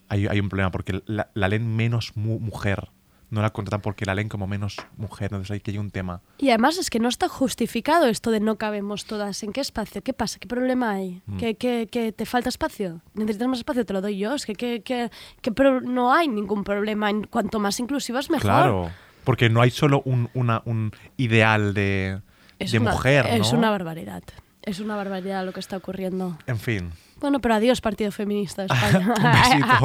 [0.10, 2.90] hay, hay un problema, porque la, la leen menos mu- mujer.
[3.32, 5.26] No la contratan porque la leen como menos mujer.
[5.32, 6.22] Entonces hay que hay un tema.
[6.38, 9.42] Y además es que no está justificado esto de no cabemos todas.
[9.42, 10.04] ¿En qué espacio?
[10.04, 10.38] ¿Qué pasa?
[10.40, 11.22] ¿Qué problema hay?
[11.26, 11.38] Mm.
[11.38, 13.02] ¿Que, que- que te falta espacio?
[13.16, 13.84] ¿Necesitas más espacio?
[13.84, 14.36] Te lo doy yo.
[14.36, 15.10] Es que, que, que-
[15.42, 17.10] que pro- no hay ningún problema.
[17.10, 18.44] En cuanto más inclusivas, mejor.
[18.44, 18.92] Claro.
[19.24, 22.22] Porque no hay solo un, una- un ideal de,
[22.60, 23.44] Es de una- mujer, ¿no?
[23.44, 24.22] Es una barbaridad.
[24.62, 26.38] Es una barbaridad lo que está ocurriendo.
[26.46, 26.92] En fin.
[27.22, 29.14] Bueno, pero adiós, Partido Feminista España.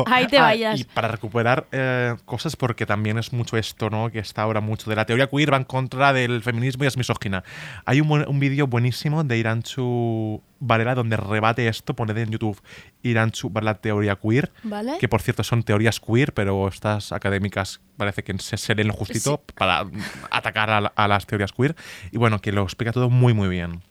[0.07, 0.81] Ahí te Ah, vayas.
[0.81, 4.11] y para recuperar eh, cosas, porque también es mucho esto, ¿no?
[4.11, 6.97] Que está ahora mucho de la teoría queer va en contra del feminismo y es
[6.97, 7.45] misógina.
[7.87, 12.61] Hay un, vídeo buenísimo de Iranchu Varela donde rebate esto, poned en YouTube
[13.03, 14.99] Iranchu Varela teoría queer, Vale.
[14.99, 18.95] que por cierto son teorías queer, pero estas académicas parece que se, se leen lo
[18.95, 19.85] justito para
[20.31, 21.77] atacar a, la- a las teorías queer.
[22.11, 23.83] Y bueno, que lo explica todo muy, muy bien.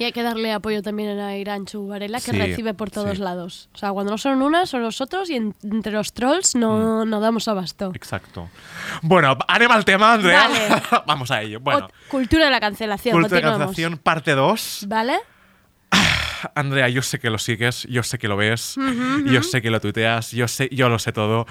[0.00, 3.22] Y hay que darle apoyo también a Iranchu Varela, que Sí, recibe por todos sí.
[3.22, 3.68] lados.
[3.74, 7.04] O sea, cuando no son unas, son los otros, y en- entre los trolls no,
[7.04, 7.10] Mm.
[7.10, 7.92] no damos abasto.
[7.94, 8.48] Exacto.
[9.02, 10.48] Bueno, anem al tema, Andrea.
[10.48, 10.58] Vale.
[11.06, 11.60] Vamos a ello.
[11.60, 13.12] Bueno, Ot- Cultura de la cancelación.
[13.12, 13.66] cultura de continuamos.
[13.76, 14.86] cancelación, parte 2.
[14.88, 15.18] ¿Vale?
[16.54, 18.76] Andrea, yo sé que lo sigues, yo sé que lo ves,
[19.26, 21.46] yo sé que lo tuiteas, yo sé, yo lo sé todo.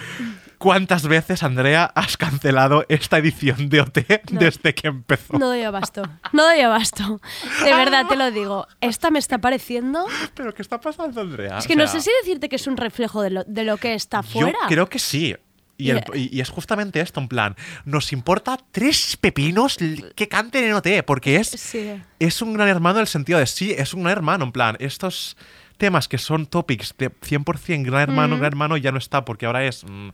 [0.58, 4.00] ¿Cuántas veces, Andrea, has cancelado esta edición de OT
[4.32, 4.40] No.
[4.42, 5.38] desde que empezó?
[5.40, 6.04] No doy abasto.
[6.34, 7.22] No doy abasto.
[7.64, 8.68] De verdad, te lo digo.
[8.82, 10.06] Esta me está pareciendo.
[10.34, 11.60] ¿Pero qué está pasando, Andrea?
[11.60, 13.78] Es que O no sé si decirte que es un reflejo de lo, de lo
[13.78, 14.58] que está Yo fuera.
[14.68, 15.36] creo que sí.
[15.80, 17.56] Y, el- y- y es justamente esto, en plan,
[17.86, 19.78] nos importa tres pepinos
[20.16, 22.00] que canten en OT, porque es, Sí.
[22.20, 24.76] es un gran hermano en el sentido de sí, es un gran hermano, en plan,
[24.80, 25.38] estos
[25.78, 28.40] temas que son topics de 100% gran hermano, Mm.
[28.40, 30.10] gran hermano ya no está, porque ahora es mm,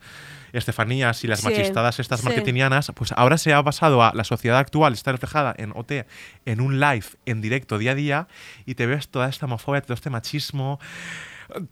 [0.53, 2.25] Estefanías y las Sí, machistadas estas sí.
[2.27, 6.05] marketingianas, pues ahora se ha basado a la sociedad actual, está reflejada en OT,
[6.45, 8.27] en un live, en directo, día a día,
[8.67, 10.79] y te ves toda esta homofobia, todo este machismo,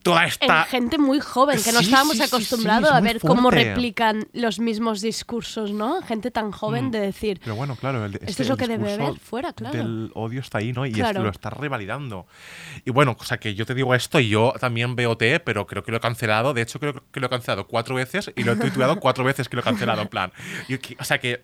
[0.01, 0.63] toda esta...
[0.63, 3.19] En gente muy joven, que no Sí, estábamos sí, sí, sí, acostumbrados es a ver
[3.19, 3.63] cómo fuerte.
[3.73, 6.01] replican los mismos discursos, ¿no?
[6.03, 6.91] Gente tan joven Mm.
[6.91, 9.53] de decir, Pero bueno, claro, el, Esto este- es lo el que debe haber fuera,
[9.53, 9.77] claro.
[9.77, 10.85] Del odio está ahí, ¿no?
[10.85, 11.09] Y Claro.
[11.11, 12.27] esto lo está revalidando.
[12.85, 15.65] Y bueno, o sea que yo te digo esto y yo también veo T, pero
[15.67, 16.53] creo que lo he cancelado.
[16.53, 19.49] De hecho, creo que lo he cancelado cuatro veces y lo he tuiteado cuatro veces
[19.49, 20.31] que lo he cancelado, en plan.
[20.67, 21.43] Y o sea que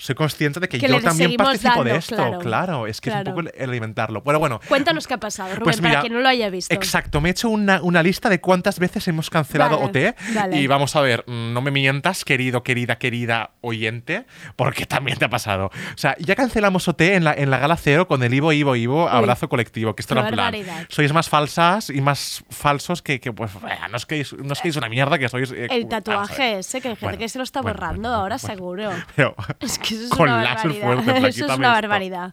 [0.00, 2.16] soy consciente de que, Que yo también participo de esto.
[2.16, 2.38] claro.
[2.38, 4.22] Claro, es que es un poco el, alimentarlo.
[4.22, 4.60] Bueno, bueno.
[4.66, 6.74] cuéntanos qué ha pasado, Rubén, Pues para quien no lo haya visto.
[6.74, 10.34] Exacto, me he hecho una, una lista de cuántas veces hemos cancelado Vale, OT.
[10.34, 10.56] vale.
[10.58, 14.24] Y vamos a ver, mm, no me mientas, querido, querida, querida oyente,
[14.56, 15.66] porque también te ha pasado.
[15.66, 18.76] O sea, ya cancelamos OT en la, en la gala cero con el Ivo, Ivo,
[18.76, 20.54] Ivo, abrazo colectivo, que esto en plan.
[20.88, 23.50] Sois más falsas y más falsos que, que, pues,
[23.90, 25.52] no es que no es que es una mierda, que sois.
[25.52, 28.90] eh, El tatuaje ese, que hay gente Bueno, que se lo está borrando ahora, seguro.
[29.14, 31.04] Pero Es que eso es con una láser barbaridad.
[31.04, 31.60] fuerte, eso es una esto.
[31.62, 32.32] barbaridad.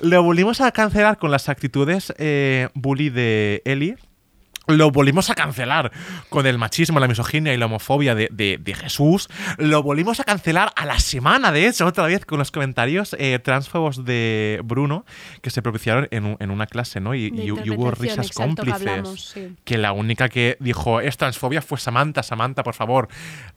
[0.00, 3.96] Lo volvimos a cancelar con las actitudes eh, bully de Eli.
[4.68, 5.92] Lo volvimos a cancelar
[6.28, 9.28] con el machismo, la misoginia y la homofobia de, de- de Jesús.
[9.58, 13.38] Lo volvimos a cancelar a la semana, de hecho, otra vez con los comentarios eh,
[13.38, 15.04] transfobos de Bruno
[15.42, 17.14] que se propiciaron en, un- en una clase, ¿no?
[17.14, 18.80] Y, De y- y hubo risas que cómplices.
[18.80, 19.54] hablamos, sí.
[19.64, 22.22] Que la única que dijo es transfobia fue Samantha.
[22.22, 23.08] Samantha, por favor,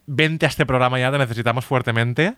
[0.06, 2.36] vente a este programa ya, te necesitamos fuertemente.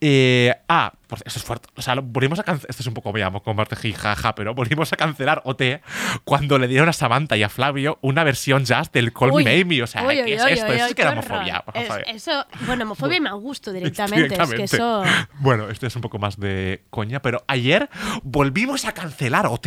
[0.00, 1.68] Eh, ah, pues eso es fuerte.
[1.76, 2.70] O sea, lo volvimos a cancelar.
[2.70, 3.62] Esto es un poco, veamos, como
[3.96, 5.80] jaja, pero volvimos a cancelar OT
[6.24, 9.50] cuando le dieron a Samantha y a Flavio una versión jazz del Call Uy, Me
[9.50, 9.82] Maybe.
[9.82, 10.72] O sea, uy, ¿qué uy, es esto?
[10.72, 11.64] eso es que era homofobia.
[11.74, 14.26] Es- eso, bueno, homofobia y mal gusto directamente.
[14.34, 14.76] Es que Directamente.
[14.76, 15.02] eso.
[15.40, 17.88] Bueno, esto es un poco más de coña, pero ayer
[18.22, 19.66] volvimos a cancelar OT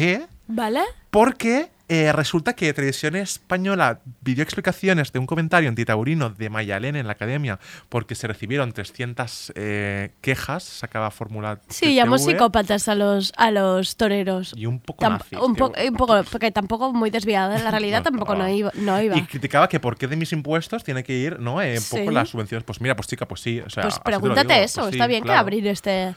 [0.51, 0.81] ¿Vale?
[1.11, 7.07] porque eh, resulta que Televisión Española pidió explicaciones de un comentario antitaurino de Mayalén en
[7.07, 11.59] la academia porque se recibieron 300 eh, quejas, sacaba fórmula.
[11.69, 14.53] Sí, llamó psicópatas a los, a los toreros.
[14.55, 17.57] Y un poco Tam- nazis, un, po- que- un poco, porque tampoco muy desviada.
[17.57, 18.71] En la realidad tampoco no iba.
[18.75, 19.17] No iba.
[19.17, 21.59] Y criticaba que por qué de mis impuestos tiene que ir, ¿no?
[21.59, 21.97] Eh, un Sí.
[21.97, 22.63] poco las subvenciones.
[22.65, 23.61] Pues mira, pues chica, pues sí.
[23.65, 24.81] O sea, pues pregúntate digo, eso.
[24.81, 25.37] pues sí, Está bien claro.
[25.37, 26.13] que abrir este.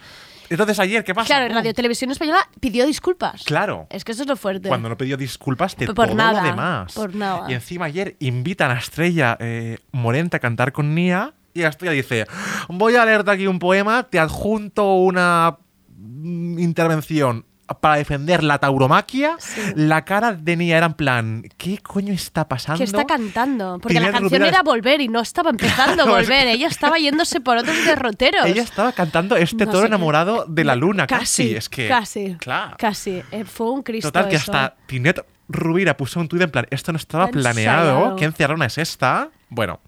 [0.53, 1.27] Entonces ayer, ¿qué pasa?
[1.27, 1.57] Claro, Pum.
[1.57, 3.43] Radio Televisión Española pidió disculpas.
[3.45, 3.87] Claro.
[3.91, 4.69] Es que eso es lo fuerte.
[4.69, 6.93] Cuando no pidió disculpas de Por todo nada, lo demás.
[6.93, 7.51] por nada.
[7.51, 11.35] Y encima ayer invitan a Estrella eh, Morente a cantar con Nia.
[11.55, 12.27] Y Estrella dice:
[12.69, 15.59] Voy a leerte aquí un poema, te adjunto una
[15.97, 17.45] mm, intervención
[17.81, 19.37] para defender la tauromaquia.
[19.75, 22.79] La cara de Nia era en plan: ¿Qué coño está pasando?
[22.79, 23.79] Que está cantando.
[23.81, 26.47] Porque Pilar la canción Rubira- era volver y no estaba empezando a volver.
[26.49, 28.47] Ella estaba yéndose por otros derroteros.
[28.47, 31.23] Ella estaba cantando este No toro enamorado de la luna, casi.
[31.45, 31.89] Casi, Es que.
[31.89, 32.77] casi, Claro.
[32.79, 33.23] casi.
[33.31, 34.53] Eh, fue un Cristo Total, que eso.
[34.53, 38.17] hasta Tinet Rubira puso un tuit en plan, esto no estaba Está planeado.
[38.17, 39.29] ¿qué encerrona es esta?
[39.51, 39.81] Bueno,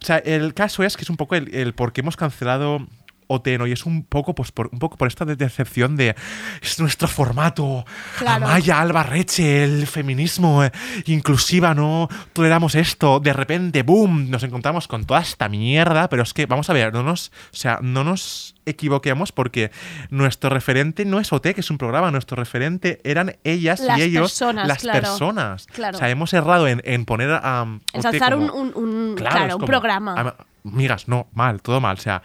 [0.00, 2.86] o sea, el caso es que es un poco el, el por qué hemos cancelado
[3.28, 6.14] Oteno y es un poco, pues, por, un poco por esta de- decepción de
[6.62, 7.84] es nuestro formato,
[8.18, 8.46] Claro.
[8.46, 10.72] Amaya, Alba Reche, el feminismo eh,
[11.06, 16.32] inclusiva, no toleramos esto, de repente, boom, nos encontramos con toda esta mierda, pero es
[16.34, 19.70] que, vamos a ver, no nos, o sea, no nos equivoquemos porque
[20.10, 24.02] nuestro referente no es OT, que es un programa, nuestro referente eran ellas Las y
[24.02, 25.00] ellos, personas, las claro.
[25.00, 25.66] personas.
[25.72, 25.96] Claro.
[25.96, 27.62] O sea, hemos errado en, en poner a...
[27.62, 30.14] um, Ensalzar un, un, un- Claro, un programa.
[30.16, 31.96] "Ah, Migas, no, mal, todo mal.
[31.96, 32.22] O sea,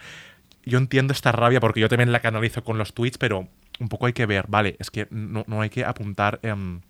[0.64, 3.48] yo entiendo esta rabia porque yo también la canalizo con los tweets, pero
[3.80, 6.80] un poco hay que ver, vale, es que no, no hay que apuntar em,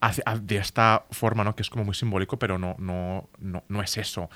[0.00, 1.54] a- de esta forma, ¿no?
[1.56, 4.28] Que es como muy simbólico, pero no, no, no, no es eso.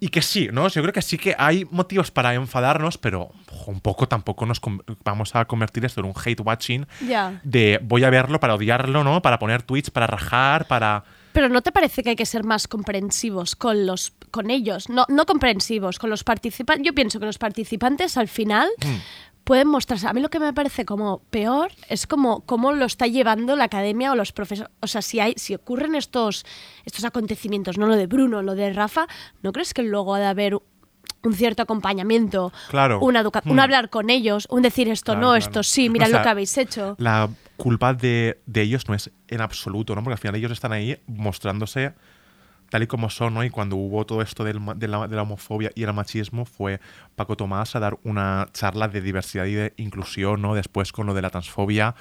[0.00, 0.68] Y que sí, ¿no?
[0.68, 4.60] Yo creo que sí que hay motivos para enfadarnos, pero ojo, un poco tampoco nos
[5.04, 7.40] vamos a convertir esto en un hate watching Ya.
[7.44, 9.20] de voy a verlo para odiarlo, ¿no?
[9.20, 11.04] Para poner tweets, para rajar, para...
[11.32, 14.88] Pero ¿no te parece que hay que ser más comprensivos con los con ellos?
[14.88, 16.84] No, no comprensivos, con los participantes.
[16.86, 18.96] Yo pienso que los participantes al final Hmm.
[19.44, 20.06] pueden mostrarse.
[20.06, 23.64] A mí lo que me parece como peor es como cómo lo está llevando la
[23.64, 24.70] academia o los profesores.
[24.80, 26.44] O sea, si hay, si ocurren estos,
[26.84, 29.06] estos acontecimientos, no lo de Bruno, lo de Rafa,
[29.42, 30.54] ¿no crees que luego ha de haber
[31.24, 33.00] un cierto acompañamiento, Claro.
[33.00, 33.60] educa- un Hmm.
[33.60, 35.38] hablar con ellos, un decir esto Claro, no, claro.
[35.38, 36.94] esto sí, O sea, lo que habéis hecho?
[36.98, 37.28] La
[37.62, 40.02] culpa de, de ellos no es en absoluto, ¿no?
[40.02, 41.92] Porque al final ellos están ahí mostrándose
[42.70, 43.44] tal y como son, ¿no?
[43.44, 46.80] Y cuando hubo todo esto del de, la, de la homofobia y el machismo fue
[47.16, 50.54] Paco Tomás a dar una charla de diversidad y de inclusión, ¿no?
[50.54, 51.94] Después con lo de la transfobia.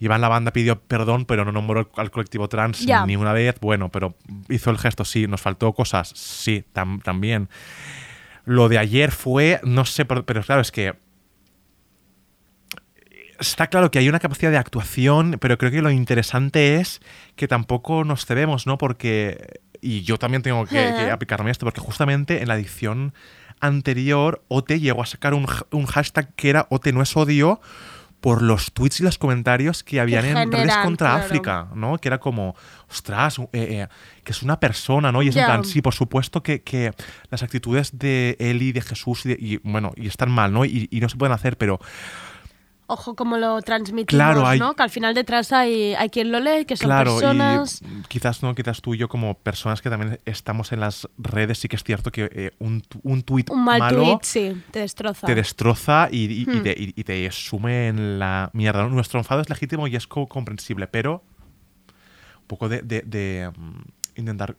[0.00, 3.04] Iván la banda pidió perdón, pero no nombró al colectivo trans Ya.
[3.04, 3.56] ni una vez.
[3.60, 4.14] Bueno, pero
[4.48, 5.26] hizo el gesto, sí.
[5.26, 6.10] ¿Nos faltó cosas?
[6.14, 7.48] Sí, tam- también.
[8.44, 10.94] Lo de ayer fue, no sé, pero, pero claro, es que
[13.38, 17.00] está claro que hay una capacidad de actuación, pero creo que lo interesante es
[17.36, 18.78] que tampoco nos cedemos, ¿no?
[18.78, 23.14] Porque, y yo también tengo que, que aplicarme esto, porque justamente en la edición
[23.60, 27.60] anterior, OT llegó a sacar un, un hashtag que era OT no es odio
[28.20, 31.24] por los tweets y los comentarios que habían en redes contra claro.
[31.24, 31.98] África, ¿no?
[31.98, 32.56] Que era como,
[32.90, 33.88] ostras, eh, eh,
[34.24, 35.22] que es una persona, ¿no?
[35.22, 35.46] Y es en Ya.
[35.46, 36.90] plan, sí, por supuesto que, que
[37.30, 40.64] las actitudes de Eli, de Jesús, y, de- y, bueno, y están mal, ¿no?
[40.64, 41.78] Y, y no se pueden hacer, pero
[42.90, 44.74] Ojo cómo lo transmitimos, Claro, hay- ¿no?
[44.74, 47.82] Que al final detrás hay, hay quien lo lee, que son claro, personas...
[47.82, 51.58] y quizás no, quizás tú y yo como personas que también estamos en las redes,
[51.58, 54.78] sí que es cierto que eh, un, un tuit Un mal malo tweet, sí, te
[54.80, 55.26] destroza.
[55.26, 56.62] te destroza y, y- y Hmm.
[56.62, 58.88] te, y- y te sume en la mierda.
[58.88, 61.22] Nuestro enfado es legítimo y es co- comprensible, pero
[62.40, 63.80] un poco de, de- de, mm,
[64.16, 64.56] intentar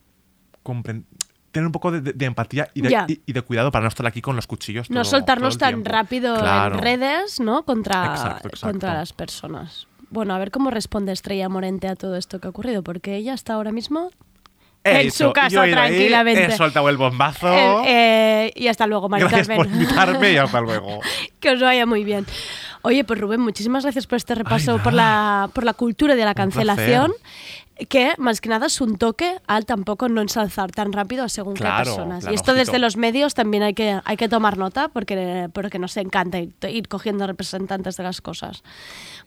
[0.64, 1.06] compren-
[1.52, 3.06] tener un poco de, de- de empatía y de, Ya.
[3.08, 4.90] y- y de cuidado para no estar aquí con los cuchillos.
[4.90, 6.76] no soltarnos todo tan rápido Claro.
[6.76, 7.64] en redes, ¿no?
[7.64, 8.68] Contra, Exacto, exacto.
[8.72, 9.88] contra las personas.
[10.12, 13.34] Bueno, a ver cómo responde Estrella Morente a todo esto que ha ocurrido, porque ella
[13.34, 14.10] está ahora mismo
[14.84, 16.46] He en su casa yo ido ahí, tranquilamente.
[16.46, 17.48] He soltado el bombazo.
[17.54, 17.84] Eh,
[18.48, 19.82] eh, y hasta luego, Mari Gracias por Carmen.
[19.84, 21.00] invitarme y hasta luego.
[21.42, 22.26] que os vaya muy bien.
[22.82, 26.34] Oye, pues Rubén, muchísimas gracias por este repaso por, la, por la cultura de la
[26.34, 27.12] cancelación.
[27.88, 31.54] Que más que nada es un toque al tampoco no ensalzar tan rápido a según
[31.56, 32.20] Claro, qué personas.
[32.22, 32.66] claro, y esto ojito.
[32.66, 36.54] desde los medios también hay que, hay que tomar nota porque, porque nos encanta ir,
[36.70, 38.64] ir cogiendo representantes de las cosas.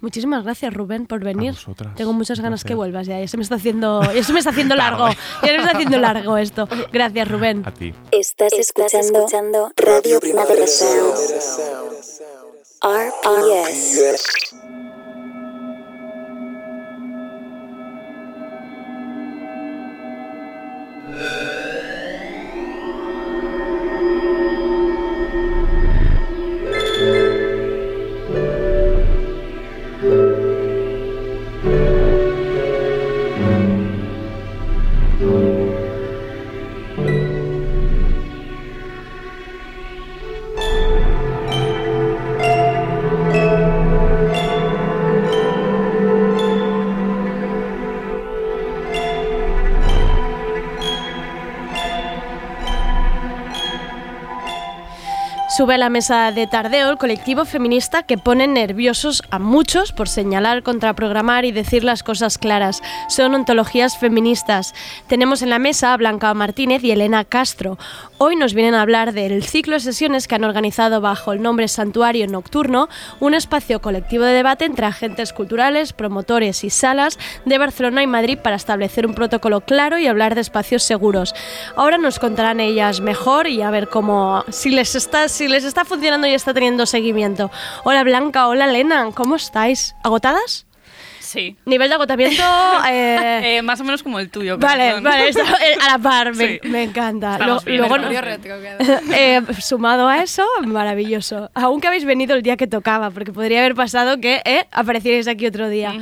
[0.01, 1.55] Muchísimas gracias, Rubén, por venir.
[1.97, 2.77] Tengo muchas ganas que placer.
[2.77, 3.21] vuelvas ya.
[3.21, 5.09] Ya se me está haciendo, ya se me está haciendo largo.
[5.09, 5.15] Ya
[5.49, 6.69] se me está haciendo largo esto.
[6.93, 7.63] Gracias, Rubén.
[7.65, 7.95] A ti.
[8.11, 11.15] Estás escuchando Radio Primavera Sound.
[12.85, 14.62] RPS.
[55.55, 60.09] Sube a la mesa de tardeo el colectivo feminista que pone nerviosos a muchos por
[60.09, 62.81] señalar, contraprogramar y decir las cosas claras.
[63.11, 64.73] Son ontologías feministas.
[65.09, 67.77] Tenemos en la mesa a Blanca Martínez y Elena Castro.
[68.17, 71.69] Hoy nos vienen a hablar del ciclo de sesiones que han organizado bajo el nombre
[71.69, 72.89] Santuario Nocturno,
[73.21, 78.39] un espacio colectivo de debate entre agentes culturales, promotores y salas de Barcelona y Madrid
[78.39, 81.35] para establecer un protocolo claro y hablar de espacios seguros.
[81.77, 85.85] Ahora nos contarán ellas mejor y a ver cómo si les está si les está
[85.85, 87.51] funcionando y está teniendo seguimiento.
[87.85, 89.95] Hola Blanca, hola Elena, ¿cómo estáis?
[90.03, 90.67] ¿Agotadas?
[91.21, 91.57] Sí.
[91.65, 92.43] Nivel de agotamiento
[92.91, 94.59] eh, Eh, más o menos como el tuyo.
[94.59, 95.09] Vale, ¿no?
[95.09, 96.61] vale, está, eh, a la par, me, Sí.
[96.69, 97.39] me encanta.
[97.39, 98.11] Luego- bien, luego no-
[99.15, 101.51] eh, sumado a eso, maravilloso.
[101.55, 105.47] Aunque habéis venido el día que tocaba, porque podría haber pasado que eh, aparecierais aquí
[105.47, 105.95] otro día.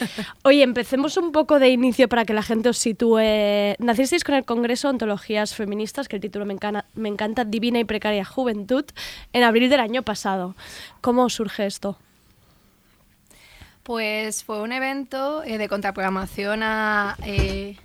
[0.44, 3.76] Oye, empecemos un poco de inicio para que la gente os sitúe.
[3.78, 8.84] Nacisteis con el Congreso Ontologías Feministas, que el título me encanta, Divina y Precaria Juventud,
[9.32, 10.54] en abril del año pasado.
[11.00, 11.98] ¿Cómo surge esto?
[13.82, 17.76] Pues fue un evento eh, de contraprogramación a, eh,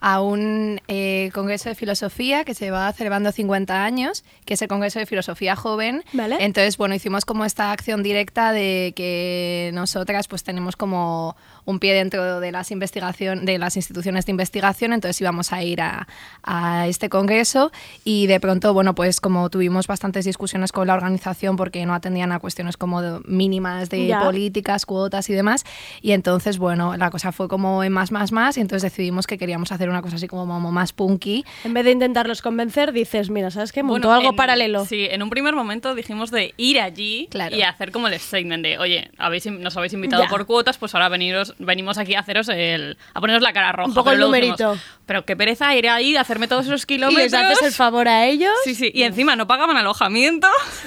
[0.00, 4.68] a un eh, congreso de filosofía que se va celebrando 50 años, que es el
[4.68, 6.04] Congreso de Filosofía Joven.
[6.12, 6.36] Vale.
[6.40, 11.36] Entonces, bueno, hicimos como esta acción directa de que nosotras pues tenemos como
[11.66, 15.80] un pie dentro de las investigación, de las instituciones de investigación, entonces íbamos a ir
[15.82, 16.06] a,
[16.42, 17.70] a este congreso
[18.04, 22.32] y de pronto, bueno, pues como tuvimos bastantes discusiones con la organización porque no atendían
[22.32, 24.20] a cuestiones como de- mínimas de Ya.
[24.20, 25.64] políticas, cuotas y demás,
[26.00, 29.36] y entonces, bueno, la cosa fue como en más, más, más, y entonces decidimos que
[29.36, 31.44] queríamos hacer una cosa así como, como más punky.
[31.64, 33.82] En vez de intentarlos convencer, dices, mira, ¿sabes qué?
[33.82, 34.84] Montó Bueno, algo en- paralelo.
[34.84, 38.78] Sí, en un primer momento dijimos de ir allí y hacer como el statement de,
[38.78, 40.28] oye, habéis, nos habéis invitado Ya.
[40.28, 43.88] por cuotas, pues ahora veniros, venimos aquí a haceros el, a poneros la cara roja.
[43.88, 44.84] Un poco Pero el dijimos, numerito.
[45.06, 47.22] pero qué pereza ir ahí, hacerme todos esos Y kilómetros.
[47.30, 48.52] les haces el favor a ellos.
[48.64, 50.48] Sí, sí, y encima no pagaban alojamiento.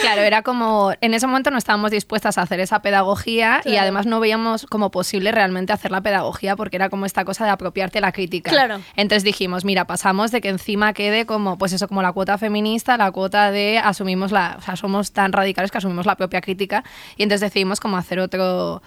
[0.00, 3.82] Claro, era como, en ese momento no estábamos dispuestas a hacer esa pedagogía y Claro.
[3.82, 7.50] además no veíamos como posible realmente hacer la pedagogía porque era como esta cosa de
[7.50, 8.50] apropiarte la crítica.
[8.50, 8.80] Claro.
[8.96, 12.96] Entonces dijimos, mira, pasamos de que encima quede como, pues eso, como la cuota feminista,
[12.96, 16.82] la cuota de asumimos la, o sea, somos tan radicales que asumimos la propia crítica
[17.16, 18.82] y entonces decidimos como hacer otro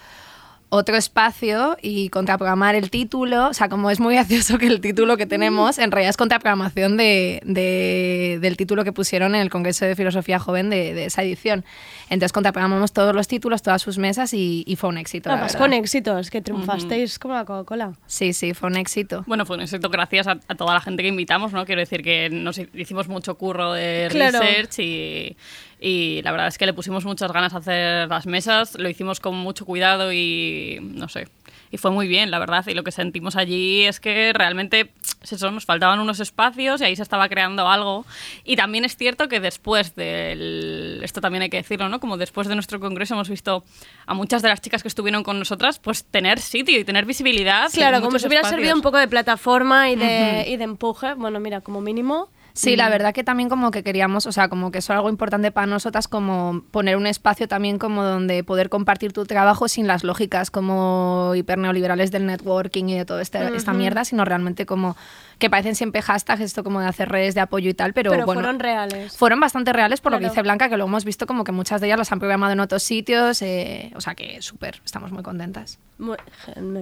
[0.68, 3.48] otro espacio y contraprogramar el título.
[3.48, 6.96] O sea, como es muy gracioso que el título que tenemos en realidad es contraprogramación
[6.96, 11.64] de, de- del título que pusieron en el Congreso de Filosofía Joven de esa edición.
[12.08, 15.28] Entonces contraprogramamos todos los títulos, todas sus mesas y, y fue un éxito.
[15.28, 15.64] la Además, verdad.
[15.66, 17.92] con éxitos, que triunfasteis como la Coca-Cola.
[18.06, 19.24] Sí, sí, fue un éxito.
[19.26, 21.64] Bueno, fue un éxito gracias a, a toda la gente que invitamos, ¿no?
[21.66, 24.38] Quiero decir que nos hicimos mucho curro de Claro.
[24.40, 25.36] research y,
[25.80, 29.18] y la verdad es que le pusimos muchas ganas a hacer las mesas, lo hicimos
[29.20, 31.28] con mucho cuidado y no sé.
[31.72, 32.64] Y fue muy bien, la verdad.
[32.68, 36.84] Y lo que sentimos allí es que realmente es eso, nos faltaban unos espacios y
[36.84, 38.04] ahí se estaba creando algo.
[38.44, 41.00] Y también es cierto que después del.
[41.02, 42.00] Esto también hay que decirlo, ¿no?
[42.00, 43.64] Como después de nuestro congreso hemos visto
[44.06, 47.70] a muchas de las chicas que estuvieron con nosotras, pues tener sitio y tener visibilidad.
[47.72, 51.14] Claro, como si hubiera servido un poco de plataforma y de, y de empuje.
[51.14, 52.28] Bueno, mira, como mínimo.
[52.56, 55.10] Sí, la verdad que también como que queríamos, o sea, como que eso es algo
[55.10, 59.86] importante para nosotras, como poner un espacio también como donde poder compartir tu trabajo sin
[59.86, 63.78] las lógicas como hiperneoliberales del networking y de toda esta, esta Ujú.
[63.78, 64.96] mierda, sino realmente como
[65.38, 68.24] que parecen siempre hashtags, esto como de hacer redes de apoyo y tal, pero, Pero
[68.24, 68.40] bueno.
[68.40, 69.16] fueron reales.
[69.16, 71.80] Fueron bastante reales por lo que dice Blanca, que luego hemos visto como que muchas
[71.80, 75.22] de ellas las han programado en otros sitios, eh, o sea que súper, estamos muy
[75.22, 75.78] contentas.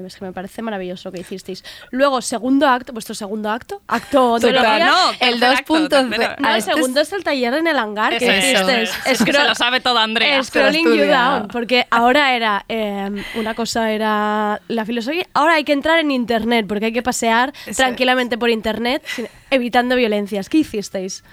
[0.07, 1.65] Es que me parece maravilloso lo que hicisteis.
[1.93, 4.87] Luego, segundo acto, vuestro segundo acto, acto ontología.
[4.87, 5.89] No, el tercer acto, 2.0.
[5.89, 6.35] tercero.
[6.41, 8.45] No, el es- segundo es el taller en el hangar que Eso es.
[8.45, 8.91] hicisteis.
[9.07, 10.43] Es que se lo sabe todo Andrea.
[10.43, 11.47] Scrolling you down.
[11.49, 12.65] Porque ahora era.
[12.69, 15.27] eh, una cosa era la filosofía.
[15.33, 16.67] Ahora hay que entrar en internet.
[16.67, 19.03] Porque hay que pasear Eso tranquilamente por internet
[19.51, 20.51] evitando violencias.
[20.51, 21.25] ¿Qué hicisteis?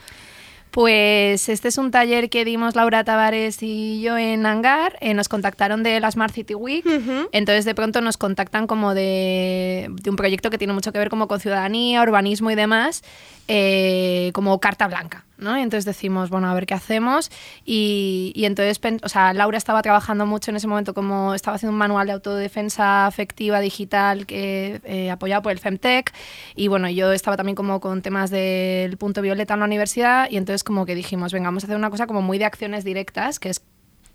[0.71, 4.97] Pues este es un taller que dimos Laura Tavares y yo en Hangar.
[5.01, 6.85] Eh, nos contactaron de la Smart City Week.
[7.33, 11.09] Entonces de pronto nos contactan como de, de un proyecto que tiene mucho que ver
[11.09, 13.03] como con ciudadanía, urbanismo y demás,
[13.47, 15.25] eh, como carta blanca.
[15.41, 15.57] ¿no?
[15.57, 17.31] Y entonces decimos, bueno, a ver qué hacemos.
[17.65, 21.73] Y, y entonces, o sea, Laura estaba trabajando mucho en ese momento como estaba haciendo
[21.73, 26.13] un manual de autodefensa afectiva digital que eh, apoyado por el Femtech.
[26.55, 30.29] Y bueno, yo estaba también como con temas del punto violeta en la universidad.
[30.29, 32.83] Y entonces como que dijimos, venga, vamos a hacer una cosa como muy de acciones
[32.83, 33.63] directas, que es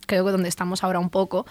[0.06, 1.46] creo que donde estamos ahora un poco.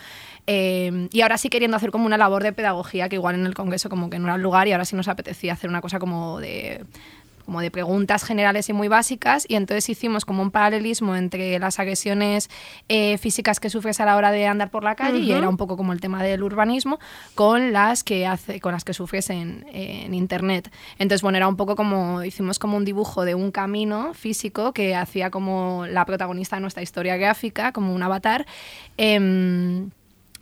[0.48, 3.54] Eh, y ahora sí queriendo hacer como una labor de pedagogía, que igual en el
[3.54, 6.00] Congreso como que no era el lugar y ahora sí nos apetecía hacer una cosa
[6.00, 6.86] como de
[7.46, 11.80] como de preguntas generales y muy básicas y entonces hicimos como un paralelismo entre las
[11.80, 12.50] agresiones
[12.90, 15.58] eh, físicas que sufres a la hora de andar por la calle y era un
[15.58, 17.00] poco como el tema del urbanismo
[17.36, 20.72] con las que hace con las que sufres en, en internet.
[20.98, 24.96] Entonces bueno era un poco como hicimos como un dibujo de un camino físico que
[24.96, 28.46] hacía como la protagonista de nuestra historia gráfica como un avatar
[28.98, 29.92] Em,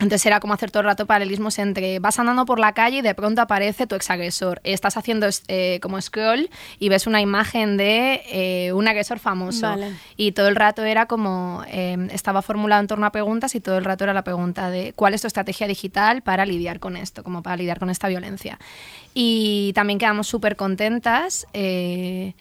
[0.00, 3.02] entonces era como hacer todo el rato paralelismos entre vas andando por la calle y
[3.02, 4.60] de pronto aparece tu exagresor.
[4.64, 9.68] Estás haciendo eh, como scroll y ves una imagen de eh, un agresor famoso.
[9.68, 9.92] Vale.
[10.16, 13.78] Y todo el rato era como, eh, estaba formulado en torno a preguntas y todo
[13.78, 17.22] el rato era la pregunta de cuál es tu estrategia digital para lidiar con esto,
[17.22, 18.58] como para lidiar con esta violencia.
[19.14, 21.46] Y también quedamos súper contentas.
[21.52, 22.34] eh,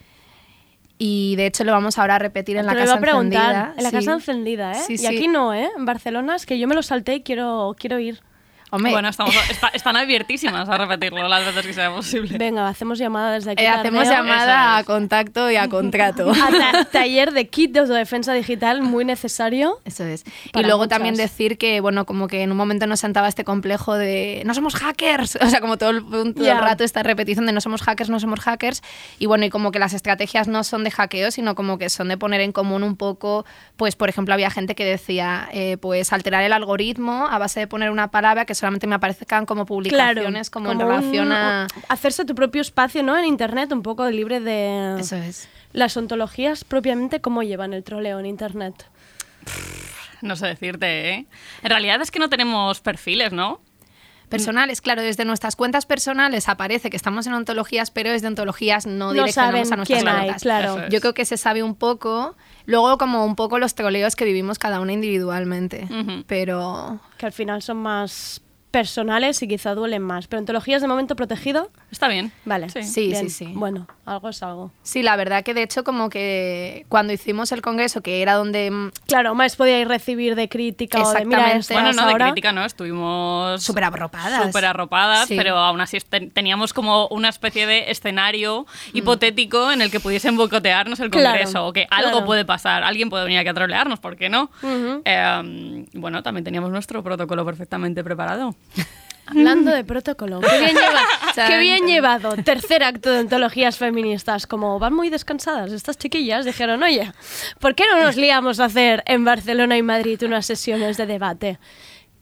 [0.98, 3.41] y de hecho lo vamos ahora a repetir en la Te casa iba a preguntar.
[3.56, 3.74] encendida.
[3.78, 3.96] En la Sí.
[3.98, 4.82] casa encendida, ¿eh?
[4.88, 5.70] Sí, y aquí no, ¿eh?
[5.78, 8.20] En Barcelona es que yo me lo salté y quiero, quiero ir.
[8.91, 12.38] Bueno, estamos, está- están abiertísimas a repetirlo las veces que sea posible.
[12.38, 13.63] Venga, hacemos llamada desde aquí.
[13.63, 16.32] Eh, hacemos llamada a contacto y a contrato.
[16.43, 19.80] A ta- taller de kit de autodefensa digital muy necesario.
[19.86, 20.24] Eso es.
[20.53, 20.89] Y luego muchas.
[20.89, 24.53] también decir que, bueno, como que en un momento nos sentaba este complejo de no
[24.53, 25.38] somos hackers.
[25.43, 26.03] O sea, como todo el,
[26.34, 26.53] todo Ya.
[26.53, 28.82] el rato esta repetición de no somos hackers, no somos hackers.
[29.19, 32.07] Y bueno, y como que las estrategias no son de hackeo, sino como que son
[32.07, 33.45] de poner en común un poco,
[33.78, 37.67] pues por ejemplo, había gente que decía, eh, pues alterar el algoritmo a base de
[37.67, 41.68] poner una palabra que solamente me aparezcan como publicaciones, como, en relación un- a...
[41.89, 43.18] Hacerse tu propio espacio, ¿no?
[43.18, 44.95] En internet, un poco libre de...
[45.01, 45.49] Eso es.
[45.74, 48.88] Las ontologías propiamente, ¿cómo llevan el troleo en internet?
[50.22, 51.26] No sé decirte, ¿eh?
[51.61, 53.59] En realidad es que no tenemos perfiles, ¿no?
[54.30, 59.07] Personales, claro, desde nuestras cuentas personales aparece que estamos en ontologías, pero desde ontologías no
[59.07, 60.41] No direccionamos saben a nuestras quién hay, cuentas.
[60.41, 60.84] claro.
[60.84, 60.89] Es.
[60.89, 62.36] Yo creo que se sabe un poco,
[62.66, 65.88] luego como un poco los troleos que vivimos cada una individualmente,
[66.26, 68.41] pero Que al final son más
[68.74, 70.28] personales y quizá duelen más.
[70.28, 71.69] Pero ontologías de momento protegido.
[71.94, 72.32] Está bien.
[72.44, 72.70] Vale.
[72.72, 72.82] Sí.
[72.84, 73.30] Sí, Bien.
[73.30, 73.52] sí, sí.
[73.54, 74.72] Bueno, algo es algo.
[74.82, 78.72] sí, la verdad que de hecho como que cuando hicimos el congreso, que era donde...
[78.72, 81.60] mm, Claro, más podíais recibir de crítica o de mira, Exactamente.
[81.60, 82.26] esto Bueno, no, de ahora.
[82.26, 84.44] crítica no, estuvimos Súper arropadas.
[84.48, 85.38] súper arropadas, Sí.
[85.38, 90.36] pero aún así ten- teníamos como una especie de escenario hipotético en el que pudiesen
[90.36, 91.12] boicotearnos el Mm.
[91.12, 92.26] Claro, congreso, o que algo claro.
[92.26, 94.50] puede pasar, alguien puede venir aquí a trolearnos, ¿por qué no?
[94.64, 95.04] Ujú.
[95.06, 98.56] Eh, bueno, también teníamos nuestro protocolo perfectamente preparado.
[99.26, 101.01] Hablando de protocolo, qué bien, lleva-
[101.34, 101.88] Chan, qué bien chan.
[101.88, 102.36] llevado.
[102.43, 104.47] Tercer acto de ontologías feministas.
[104.47, 107.11] Como van muy descansadas estas chiquillas, dijeron, oye,
[107.59, 111.59] ¿por qué no nos liamos a hacer en Barcelona y Madrid unas sesiones de debate?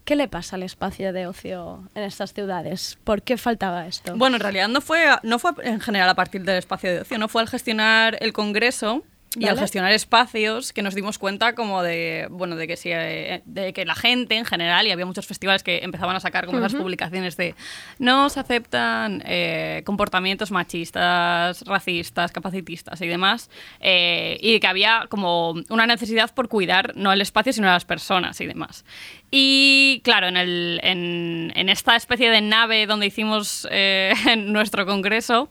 [0.04, 2.98] ¿Qué le pasa al espacio de ocio en estas ciudades?
[3.04, 4.16] ¿Por qué faltaba esto?
[4.16, 7.18] Bueno, en realidad no fue, no fue en general a partir del espacio de ocio,
[7.18, 9.04] no fue al gestionar el congreso
[9.36, 9.60] y al Vale.
[9.62, 13.84] gestionar espacios que nos dimos cuenta como de, bueno, de que si, eh, de que
[13.84, 16.82] la gente en general, y había muchos festivales que empezaban a sacar como esas Ujú.
[16.82, 17.54] publicaciones de
[17.98, 25.54] no se aceptan eh, comportamientos machistas, racistas, capacitistas y demás, eh, y que había como
[25.70, 28.84] una necesidad por cuidar no el espacio, sino a las personas y demás.
[29.30, 35.48] Y claro, en, el, en, en esta especie de nave donde hicimos eh, nuestro congreso,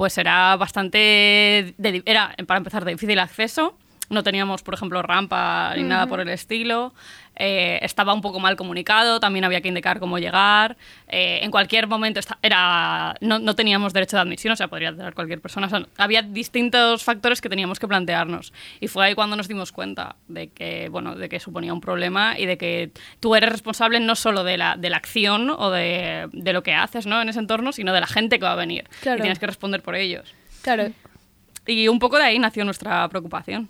[0.00, 3.76] pues era bastante, de- era para empezar de difícil acceso,
[4.08, 6.94] no teníamos, por ejemplo, rampa ni nada por el estilo,
[7.42, 10.76] eh, estaba un poco mal comunicado, también había que indicar cómo llegar,
[11.08, 15.14] eh, en cualquier momento era, no, no teníamos derecho de admisión, o sea, podría entrar
[15.14, 19.36] cualquier persona, o sea, había distintos factores que teníamos que plantearnos y fue ahí cuando
[19.36, 23.34] nos dimos cuenta de que, bueno, de que suponía un problema y de que tú
[23.34, 27.06] eres responsable no solo de la, de la acción o de, de lo que haces
[27.06, 27.22] ¿no?
[27.22, 29.18] en ese entorno, sino de la gente que va a venir Claro.
[29.18, 30.34] y tienes que responder por ellos.
[30.62, 30.90] Claro.
[31.66, 33.68] Y un poco de ahí nació nuestra preocupación.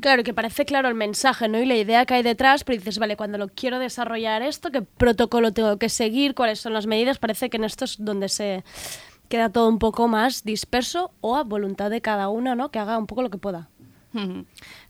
[0.00, 1.60] Claro, que parece claro el mensaje, ¿no?
[1.60, 4.82] Y la idea que hay detrás, pero dices, vale, cuando lo quiero desarrollar esto, ¿qué
[4.82, 6.34] protocolo tengo que seguir?
[6.34, 7.18] ¿Cuáles son las medidas?
[7.18, 8.64] Parece que en esto es donde se
[9.28, 12.70] queda todo un poco más disperso o a voluntad de cada una, ¿no?
[12.70, 13.68] Que haga un poco lo que pueda.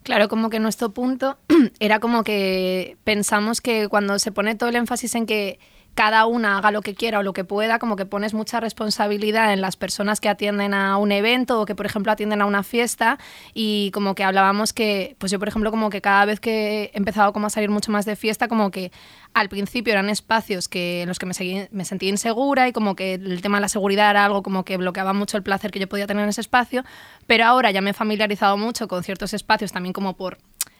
[0.03, 1.37] Claro, como que nuestro punto
[1.79, 5.59] era como que pensamos que cuando se pone todo el énfasis en que
[5.95, 9.53] cada una haga lo que quiera o lo que pueda, como que pones mucha responsabilidad
[9.53, 12.63] en las personas que atienden a un evento o que, por ejemplo, atienden a una
[12.63, 13.17] fiesta
[13.53, 16.97] y como que hablábamos que, pues yo, por ejemplo, como que cada vez que he
[16.97, 18.91] empezado como a salir mucho más de fiesta, como que
[19.33, 22.95] al principio eran espacios que, en los que me, seguí- me sentía insegura y como
[22.95, 25.79] que el tema de la seguridad era algo como que bloqueaba mucho el placer que
[25.79, 26.83] yo podía tener en ese espacio,
[27.25, 30.37] pero ahora ya me he familiarizado mucho con ciertos espacios también como por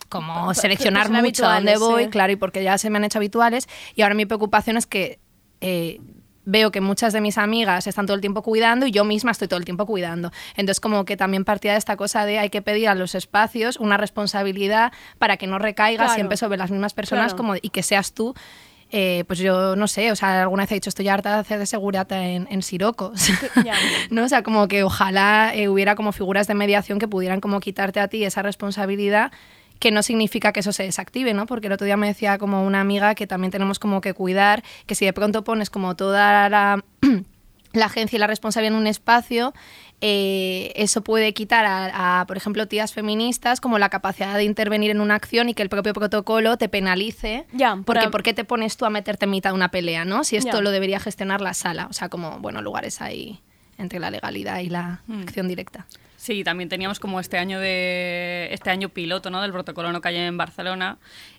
[0.10, 2.10] como Por- seleccionar por ser mucho a dónde voy, sí.
[2.10, 3.68] claro, y porque ya se me han hecho habituales.
[3.96, 5.20] Y ahora mi preocupación es que
[5.62, 6.00] eh,
[6.48, 9.48] veo que muchas de mis amigas están todo el tiempo cuidando y yo misma estoy
[9.48, 10.32] todo el tiempo cuidando.
[10.56, 13.78] Entonces, como que también partía de esta cosa de hay que pedir a los espacios
[13.78, 16.14] una responsabilidad para que no recaiga Claro.
[16.14, 17.38] siempre sobre las mismas personas Claro.
[17.38, 18.36] como, y que seas tú.
[18.92, 21.58] eh, pues yo no sé, o sea, alguna vez he dicho estoy harta de hacer
[21.58, 23.12] de seguridad en, en Siroco.
[24.12, 24.24] ¿no?
[24.24, 28.00] O sea, como que ojalá eh, hubiera como figuras de mediación que pudieran como quitarte
[28.00, 29.32] a ti esa responsabilidad
[29.80, 31.46] que no significa que eso se desactive, ¿no?
[31.46, 34.64] Porque el otro día me decía como una amiga que también tenemos como que cuidar,
[34.86, 36.84] que si de pronto pones como toda la,
[37.74, 39.54] la agencia y la responsabilidad en un espacio,
[40.02, 44.92] eh, eso puede quitar a, a, por ejemplo, tías feministas como la capacidad de intervenir
[44.92, 47.46] en una acción y que el propio protocolo te penalice.
[47.54, 50.06] Ya, porque para- ¿por qué te pones tú a meterte en mitad de una pelea,
[50.06, 50.24] no?
[50.24, 50.62] Si esto Ya.
[50.62, 51.88] lo debería gestionar la sala.
[51.90, 53.40] O sea, como, bueno, lugares ahí
[53.78, 55.22] entre la legalidad y la Mm.
[55.24, 55.86] acción directa.
[56.26, 59.44] Sí, también teníamos como este año de este año piloto, ¿no?
[59.44, 60.98] Del protocolo no calle en Barcelona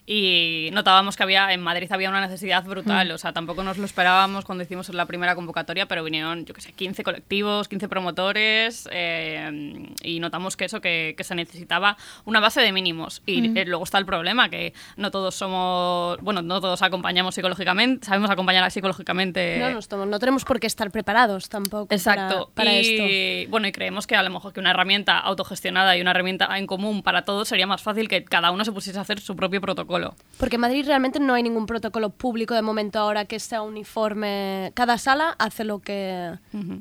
[0.09, 3.11] y notábamos que había en Madrid había una necesidad brutal, Mm.
[3.11, 6.61] o sea, tampoco nos lo esperábamos cuando hicimos la primera convocatoria, pero vinieron, yo qué
[6.61, 12.39] sé, 15 colectivos, 15 promotores eh, y notamos que eso que, que se necesitaba una
[12.39, 13.57] base de mínimos y Mm.
[13.57, 18.29] eh, luego está el problema que no todos somos, bueno, no todos acompañamos psicológicamente, sabemos
[18.29, 22.49] acompañar psicológicamente No, no, estamos- no tenemos por qué estar preparados tampoco para- Exacto.
[22.53, 23.51] para, y, esto.
[23.51, 26.65] Bueno, y creemos que a lo mejor que una herramienta autogestionada y una herramienta en
[26.65, 29.59] común para todos sería más fácil que cada uno se pusiese a hacer su propio
[29.59, 29.96] protocolo.
[30.37, 34.71] Porque en Madrid realmente no hay ningún protocolo público de momento ahora que sea uniforme.
[34.75, 36.31] Cada sala hace lo que,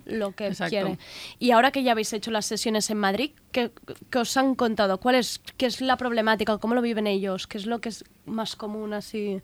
[0.05, 0.71] lo que Exacto.
[0.71, 0.99] quiere.
[1.39, 3.71] Y ahora que ya habéis hecho las sesiones en Madrid, ¿qué,
[4.11, 4.99] qué os han contado?
[4.99, 6.59] ¿Cuál es, ¿Qué es la problemática?
[6.59, 7.47] ¿Cómo lo viven ellos?
[7.47, 9.41] ¿Qué es lo que es más común así?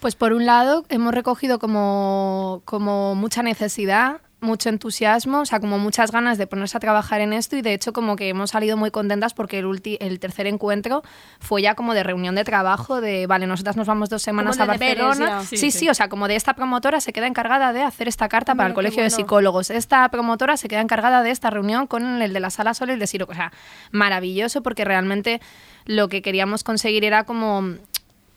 [0.00, 5.78] Pues por un lado hemos recogido como, como mucha necesidad, mucho entusiasmo, o sea, como
[5.78, 8.76] muchas ganas de ponerse a trabajar en esto y de hecho como que hemos salido
[8.76, 11.02] muy contentas porque el, ulti- el tercer encuentro
[11.40, 14.66] fue ya como de reunión de trabajo, de, vale, nosotras nos vamos dos semanas a
[14.66, 15.40] Barcelona.
[15.42, 15.88] Sí Sí, sí, sí.
[15.88, 18.74] o sea, como de esta promotora se queda encargada de hacer esta carta para el
[18.74, 19.10] Colegio de.
[19.10, 22.90] Psicólogos, esta promotora se queda encargada de esta reunión con el de la Sala Sol
[22.90, 23.52] y el de Siroco, o sea,
[23.92, 25.40] maravilloso porque realmente
[25.86, 27.74] lo que queríamos conseguir era como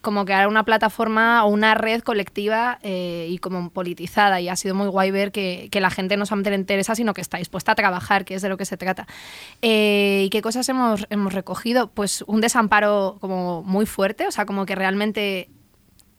[0.08, 4.56] como que era una plataforma o una red colectiva eh, y como politizada y ha
[4.56, 7.36] sido muy guay ver que, que la gente no solamente le interesa sino que está
[7.36, 9.06] dispuesta a trabajar que es de lo que se trata.
[9.60, 14.46] Eh, y qué cosas hemos, hemos recogido pues un desamparo como muy fuerte o sea
[14.46, 15.50] como que realmente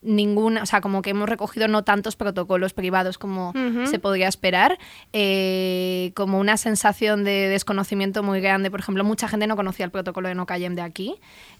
[0.01, 3.87] ninguna, o sea, como que hemos recogido no tantos protocolos privados como Ujú.
[3.87, 4.77] se podría esperar,
[5.13, 8.71] eh, como una sensación de desconocimiento muy grande.
[8.71, 11.15] Por ejemplo, mucha gente no conocía el protocolo de no callem de aquí.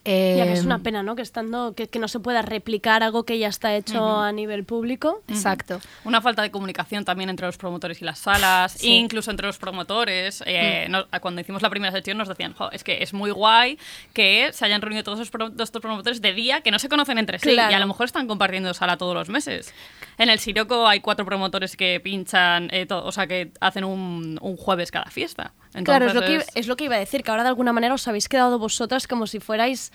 [0.06, 1.16] Ya que es Eh, una pena, ¿no?
[1.16, 4.16] Que estando que, que no se pueda replicar algo que ya está hecho Ujú.
[4.22, 5.22] a nivel público.
[5.28, 5.82] Exacto.
[6.06, 8.94] Una falta de comunicación también entre los promotores y las salas, Sí.
[8.96, 10.42] incluso entre los promotores.
[10.46, 13.78] Eh, no- cuando hicimos la primera sesión nos decían, "Jo, es que es muy guay
[14.14, 17.18] que se hayan reunido todos, pro- todos estos promotores de día que no se conocen
[17.18, 17.72] entre sí Claro.
[17.72, 19.74] y a lo mejor están compartiendo sala todos los meses.
[20.18, 24.56] En el Siroco hay cuatro promotores que pinchan, eh, o sea, que hacen un, un
[24.56, 25.52] jueves cada fiesta.
[25.84, 27.94] claro, es lo, que, es lo que iba a decir, que ahora de alguna manera
[27.94, 29.92] os habéis quedado vosotras como si fuerais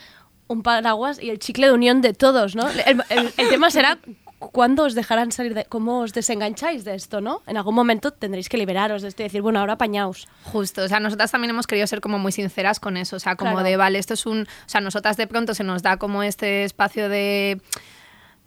[0.48, 2.68] un paraguas y el chicle de unión de todos, ¿no?
[2.68, 3.98] El, el- el tema será
[4.38, 5.64] cuándo os dejarán salir de...
[5.64, 7.40] cómo os desengancháis de esto, ¿no?
[7.46, 10.28] En algún momento tendréis que liberaros de esto y decir, bueno, ahora apañaos.
[10.42, 13.36] Justo, o sea, nosotras también hemos querido ser como muy sinceras con eso, o sea,
[13.36, 13.66] como Claro.
[13.66, 16.64] de, vale, esto es un, o sea, nosotras de pronto se nos da como este
[16.64, 17.58] espacio de,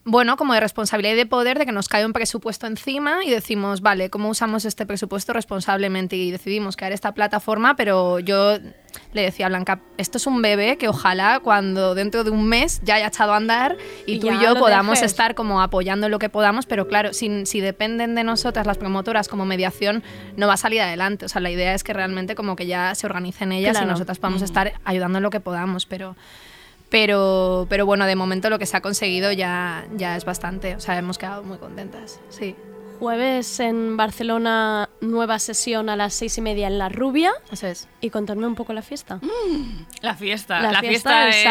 [0.09, 3.29] bueno, como de responsabilidad y de poder, de que nos cae un presupuesto encima y
[3.29, 6.15] decimos, vale, ¿cómo usamos este presupuesto responsablemente?
[6.15, 8.57] Y decidimos crear esta plataforma, pero yo
[9.11, 12.79] le decía a Blanca, esto es un bebé que ojalá cuando dentro de un mes
[12.83, 15.11] ya haya echado a andar y, Y tú y yo podamos dejes.
[15.11, 19.27] estar como apoyando lo que podamos, pero claro, si, si dependen de nosotras las promotoras
[19.27, 20.03] como mediación,
[20.37, 21.25] no va a salir adelante.
[21.25, 23.87] O sea, la idea es que realmente como que ya se organicen ellas Claro.
[23.87, 24.45] y nosotras podamos Mm.
[24.45, 26.15] estar ayudando en lo que podamos, pero...
[26.89, 30.75] Pero, pero bueno, de momento lo que se ha conseguido ya, ya es bastante.
[30.75, 32.19] O sea, hemos quedado muy contentas.
[32.29, 32.55] Sí.
[32.99, 37.31] Jueves en Barcelona, nueva sesión a las seis y media en La Rubia.
[37.51, 37.87] Eso es.
[38.01, 39.19] Y contadme un poco la fiesta.
[40.01, 40.59] La fiesta.
[40.61, 41.43] La La, fiesta fiesta, del es,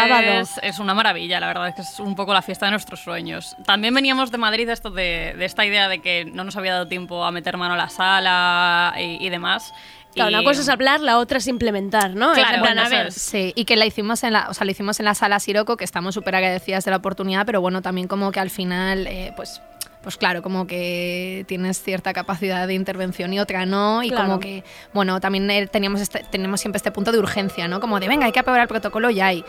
[0.48, 0.60] sábado.
[0.62, 3.54] es una maravilla, la verdad es que es un poco la fiesta de nuestros sueños.
[3.64, 6.88] También veníamos de Madrid esto de, de esta idea de que no nos había dado
[6.88, 9.72] tiempo a meter mano a la sala y, y demás.
[10.16, 12.32] Claro, Y- una cosa es hablar, la otra es implementar, ¿no?
[12.32, 13.12] Claro, plan, bueno, a ver.
[13.12, 15.76] Sí, y que la hicimos en la, o sea, lo hicimos en la sala Siroco,
[15.76, 19.32] que estamos súper agradecidas de la oportunidad, pero bueno, también como que al final, eh,
[19.36, 19.60] pues,
[20.02, 24.24] pues claro, como que tienes cierta capacidad de intervención y otra no, y Claro.
[24.26, 24.64] como que,
[24.94, 27.80] bueno, también eh, teníamos, este, tenemos siempre este punto de urgencia, ¿no?
[27.80, 29.44] Como de, venga, hay que aprobar el protocolo ya hay.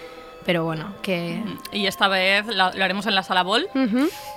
[0.47, 1.43] Pero bueno, que...
[1.73, 3.67] Y esta vez lo haremos en la sala Bol.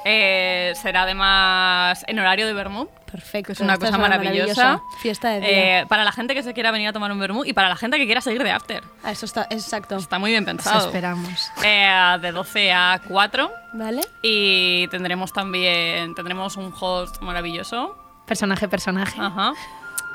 [0.05, 2.89] Eh, será además en horario de Bermud.
[3.09, 3.53] Perfecto.
[3.53, 4.65] Es una cosa maravillosa.
[4.65, 5.81] maravillosa fiesta de día.
[5.83, 7.77] Eh, para la gente que se quiera venir a tomar un vermú y para la
[7.77, 8.83] gente que quiera seguir de after.
[9.05, 9.97] Ah, Eso está, exacto.
[9.99, 10.87] Está muy bien pensado.
[10.87, 11.49] esperamos.
[11.63, 13.51] Eh, de 12 a 4.
[13.75, 14.01] ¿Vale?
[14.21, 17.97] Y tendremos también tendremos un host maravilloso.
[18.27, 19.21] Personaje, personaje.
[19.21, 19.53] Ajá.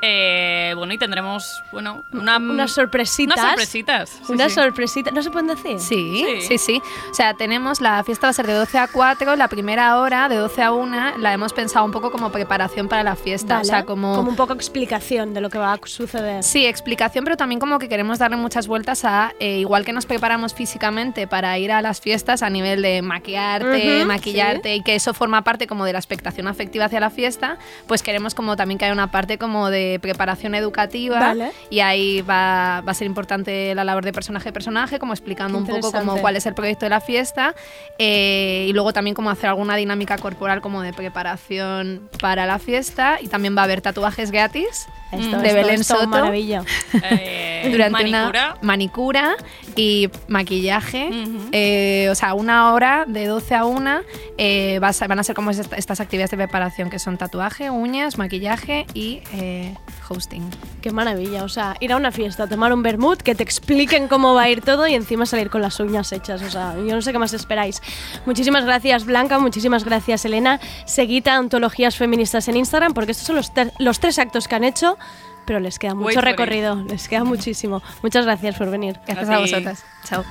[0.08, 3.38] Eh, bueno, y tendremos, bueno, una, Unas sorpresitas.
[3.38, 4.10] Unas sorpresitas.
[4.10, 4.56] sí, Unas sí.
[4.62, 5.14] sorpresitas.
[5.14, 5.80] ¿No se pueden decir?
[5.80, 9.36] Sí, sí, sí, O sea, tenemos la fiesta va a ser de 12 a 4,
[9.36, 13.02] la primera hora de 12 a 1 la hemos pensado un poco como preparación para
[13.02, 13.62] la fiesta, Vale.
[13.62, 16.44] o sea, como un poco explicación de lo que va a suceder.
[16.44, 20.06] Sí, explicación, pero también como que queremos darle muchas vueltas a, eh, igual que nos
[20.06, 24.94] preparamos físicamente para ir a las fiestas a nivel de maquillarte, Ujú, maquillarte y que
[24.96, 28.78] eso forma parte como de la expectación afectiva hacia la fiesta, pues queremos como también
[28.78, 31.52] que haya una parte como de preparación educativa Vale.
[31.70, 35.58] y ahí va, va a ser importante la labor de personaje a personaje, como explicando
[35.58, 37.56] un poco como cuál es el proyecto de la fiesta
[38.00, 43.18] eh, y luego también como hacer alguna dinámica corporal como de preparación para la fiesta
[43.22, 46.64] y también va a haber tatuajes gratis Esto, de esto, Belén esto, Soto maravilla.
[47.12, 48.52] Eh, durante manicura.
[48.52, 49.36] una manicura
[49.76, 51.10] y maquillaje.
[51.52, 54.02] Eh, o sea, una hora de 12 a 1
[54.38, 57.70] eh, vas a- van a ser como esta- estas actividades de preparación que son tatuaje,
[57.70, 59.74] uñas, maquillaje y eh,
[60.08, 60.50] hosting.
[60.82, 61.44] Qué maravilla.
[61.44, 64.50] O sea, ir a una fiesta, tomar un vermut, que te expliquen cómo va a
[64.50, 66.42] ir todo y encima salir con las uñas hechas.
[66.42, 67.82] O sea, yo no sé qué más esperáis.
[68.26, 69.40] Muchísimas gracias, Blanca.
[69.40, 70.60] Muchísimas gracias, Elena.
[70.86, 74.64] Seguid a Antologías Feministas en Instagram porque estos son los, los tres actos que han
[74.64, 74.98] hecho.
[75.46, 77.84] Pero les queda mucho recorrido, les queda muchísimo.
[78.02, 79.00] Muchas gracias por venir.
[79.06, 79.86] Gracias A vosotras.
[80.04, 80.26] Chao.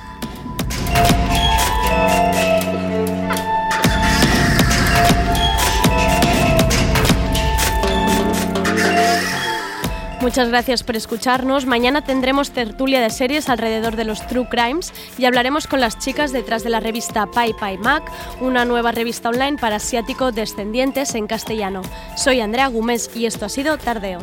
[10.25, 11.67] Muchas gracias por escucharnos.
[11.67, 16.31] Mañana tendremos tertulia de series alrededor de los True Crimes y hablaremos con las chicas
[16.31, 18.11] detrás de la revista Pai Pai Mac,
[18.41, 21.83] una nueva revista online para asiático descendientes en castellano.
[22.17, 24.17] Soy Andrea Gómez y esto ha sido Tardeo.